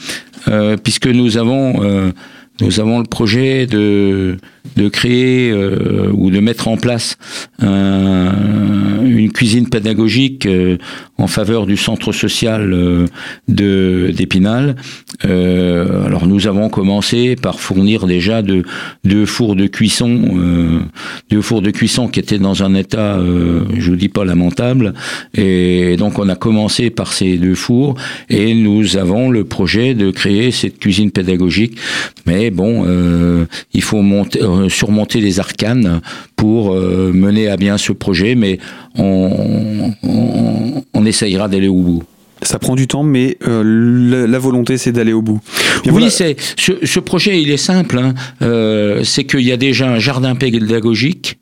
euh, 0.49 0.77
puisque 0.77 1.07
nous 1.07 1.37
avons, 1.37 1.83
euh, 1.83 2.13
nous 2.61 2.81
avons 2.81 2.99
le 2.99 3.05
projet 3.05 3.67
de, 3.67 4.37
de 4.77 4.89
créer 4.89 5.51
euh, 5.51 6.11
ou 6.13 6.31
de 6.31 6.41
mettre 6.41 6.69
en 6.69 6.77
place 6.77 7.17
une 7.61 9.31
cuisine 9.33 9.69
pédagogique 9.69 10.49
en 11.19 11.27
faveur 11.27 11.67
du 11.67 11.77
centre 11.77 12.13
social 12.13 12.71
de 13.49 14.11
d'Épinal. 14.15 14.77
alors 15.23 16.27
nous 16.27 16.47
avons 16.47 16.69
commencé 16.69 17.37
par 17.37 17.61
fournir 17.61 18.07
déjà 18.07 18.43
deux, 18.43 19.27
fours 19.27 19.57
de 19.57 19.67
cuisson, 19.67 20.21
deux 21.31 21.43
fours 21.43 21.63
de 21.63 21.71
cuisson 21.71 22.09
qui 22.09 22.21
étaient 22.21 22.39
dans 22.39 22.63
un 22.63 22.75
état, 22.75 23.19
je 23.19 23.91
vous 23.91 23.97
dis 23.97 24.09
pas 24.09 24.25
lamentable, 24.25 24.95
et 25.35 25.97
donc 25.97 26.19
on 26.19 26.29
a 26.29 26.37
commencé 26.37 26.91
par 26.91 27.13
ces 27.13 27.39
deux 27.39 27.55
fours 27.55 27.95
et 28.29 28.55
nous 28.55 28.97
avons 28.97 29.31
le 29.31 29.45
projet 29.45 29.95
de 29.95 30.11
créer 30.11 30.51
cette 30.51 30.79
cuisine 30.79 31.11
pédagogique. 31.11 31.79
Mais 32.27 32.51
bon, 32.51 32.85
il 33.73 33.83
faut 33.83 34.03
monter 34.03 34.41
euh, 34.54 34.54
surmonter 34.69 35.21
les 35.21 35.41
arcanes 35.41 36.01
pour 36.37 36.73
euh, 36.73 37.13
mener 37.13 37.49
à 37.49 37.57
bien 37.57 37.79
ce 37.79 37.93
projet, 37.93 38.35
mais 38.35 38.59
on, 38.97 39.93
essayera 41.05 41.49
d'aller 41.49 41.69
au 41.69 41.83
bout. 41.83 42.03
Ça 42.43 42.59
prend 42.59 42.75
du 42.75 42.87
temps, 42.87 43.03
mais 43.03 43.37
euh, 43.47 44.27
la, 44.27 44.39
volonté, 44.39 44.79
c'est 44.79 44.91
d'aller 44.91 45.13
au 45.13 45.21
bout. 45.21 45.41
oui, 45.87 46.11
c'est 46.11 46.37
ce, 46.57 46.99
projet, 46.99 47.41
il 47.41 47.51
est 47.51 47.59
simple. 47.59 47.99
Hein. 47.99 48.15
c'est 49.05 49.25
qu'il 49.25 49.43
y 49.43 49.53
a 49.53 49.57
déjà 49.57 49.91
un 49.91 49.99
jardin 49.99 50.35
pédagogique. 50.35 51.39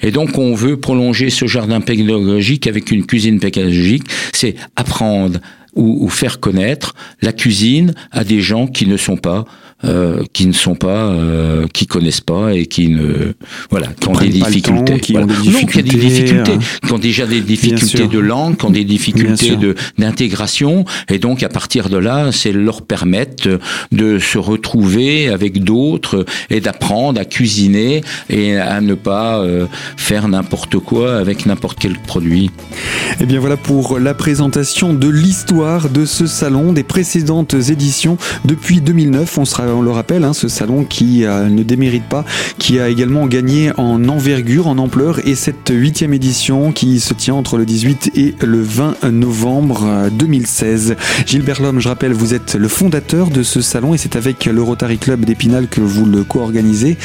Et 0.00 0.10
donc, 0.10 0.38
on 0.38 0.54
veut 0.54 0.76
prolonger 0.78 1.30
ce 1.30 1.46
jardin 1.46 1.80
pédagogique 1.80 2.66
avec 2.66 2.90
une 2.90 3.06
cuisine 3.06 3.40
pédagogique. 3.40 4.04
C'est 4.32 4.54
apprendre 4.76 5.40
ou, 5.76 6.08
faire 6.08 6.40
connaître 6.40 6.94
la 7.20 7.32
cuisine 7.32 7.94
à 8.12 8.24
des 8.24 8.40
gens 8.40 8.66
qui 8.66 8.86
ne 8.86 8.96
sont 8.96 9.16
pas 9.16 9.44
euh, 9.84 10.22
qui 10.32 10.46
ne 10.46 10.52
sont 10.52 10.74
pas, 10.74 11.06
euh, 11.06 11.66
qui 11.72 11.86
connaissent 11.86 12.20
pas 12.20 12.54
et 12.54 12.66
qui 12.66 12.88
ne, 12.88 13.32
voilà, 13.70 13.88
qui, 13.88 14.08
ont 14.08 14.12
des 14.12 14.28
difficultés. 14.28 15.00
qui, 15.00 15.16
ont 15.16 15.26
des 15.26 15.34
difficultés, 15.34 15.82
des 15.82 15.98
difficultés, 15.98 16.58
qui 16.86 16.92
ont 16.92 16.98
déjà 16.98 17.26
des 17.26 17.40
difficultés 17.40 18.06
de 18.06 18.18
langue, 18.18 18.56
qui 18.56 18.64
ont 18.64 18.70
des 18.70 18.84
difficultés 18.84 19.56
de 19.56 19.74
d'intégration, 19.98 20.84
et 21.08 21.18
donc 21.18 21.42
à 21.42 21.48
partir 21.48 21.88
de 21.88 21.96
là, 21.96 22.32
c'est 22.32 22.52
leur 22.52 22.82
permettre 22.82 23.58
de 23.92 24.18
se 24.18 24.38
retrouver 24.38 25.28
avec 25.28 25.62
d'autres 25.62 26.24
et 26.50 26.60
d'apprendre 26.60 27.20
à 27.20 27.24
cuisiner 27.24 28.02
et 28.30 28.56
à 28.56 28.80
ne 28.80 28.94
pas 28.94 29.38
euh, 29.38 29.66
faire 29.96 30.28
n'importe 30.28 30.78
quoi 30.78 31.16
avec 31.16 31.46
n'importe 31.46 31.78
quel 31.80 31.98
produit. 31.98 32.44
Et 32.44 33.22
eh 33.22 33.26
bien 33.26 33.40
voilà 33.40 33.56
pour 33.56 33.98
la 33.98 34.14
présentation 34.14 34.94
de 34.94 35.08
l'histoire 35.08 35.88
de 35.88 36.04
ce 36.04 36.26
salon, 36.26 36.72
des 36.72 36.82
précédentes 36.82 37.54
éditions 37.54 38.16
depuis 38.44 38.80
2009. 38.80 39.38
On 39.38 39.44
sera 39.44 39.73
on 39.74 39.82
le 39.82 39.90
rappelle, 39.90 40.24
hein, 40.24 40.32
ce 40.32 40.48
salon 40.48 40.84
qui 40.84 41.24
euh, 41.24 41.48
ne 41.48 41.62
démérite 41.62 42.04
pas, 42.04 42.24
qui 42.58 42.78
a 42.78 42.88
également 42.88 43.26
gagné 43.26 43.72
en 43.76 44.08
envergure, 44.08 44.66
en 44.66 44.78
ampleur, 44.78 45.26
et 45.26 45.34
cette 45.34 45.70
huitième 45.70 46.14
édition 46.14 46.72
qui 46.72 47.00
se 47.00 47.14
tient 47.14 47.34
entre 47.34 47.58
le 47.58 47.66
18 47.66 48.12
et 48.14 48.34
le 48.40 48.62
20 48.62 49.10
novembre 49.10 50.08
2016. 50.12 50.92
Euh, 50.92 50.94
Gilbert 51.26 51.60
Lhomme, 51.62 51.80
je 51.80 51.88
rappelle, 51.88 52.12
vous 52.12 52.34
êtes 52.34 52.54
le 52.54 52.68
fondateur 52.68 53.28
de 53.28 53.42
ce 53.42 53.60
salon 53.60 53.94
et 53.94 53.98
c'est 53.98 54.16
avec 54.16 54.46
le 54.46 54.62
Rotary 54.62 54.98
Club 54.98 55.24
d'Épinal 55.24 55.68
que 55.68 55.80
vous 55.80 56.06
le 56.06 56.24
co-organisez. 56.24 56.96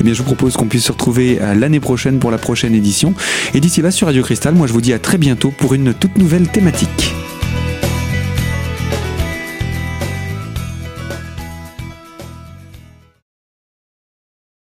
Eh 0.00 0.04
bien, 0.04 0.12
je 0.12 0.18
vous 0.18 0.24
propose 0.24 0.56
qu'on 0.56 0.66
puisse 0.66 0.84
se 0.84 0.92
retrouver 0.92 1.38
euh, 1.40 1.54
l'année 1.54 1.80
prochaine 1.80 2.18
pour 2.18 2.30
la 2.30 2.38
prochaine 2.38 2.74
édition. 2.74 3.14
Et 3.54 3.60
d'ici 3.60 3.82
là, 3.82 3.90
sur 3.90 4.06
Radio 4.06 4.22
Cristal, 4.22 4.54
moi 4.54 4.66
je 4.66 4.72
vous 4.72 4.80
dis 4.80 4.92
à 4.92 4.98
très 4.98 5.18
bientôt 5.18 5.52
pour 5.56 5.74
une 5.74 5.94
toute 5.94 6.18
nouvelle 6.18 6.48
thématique. 6.48 7.14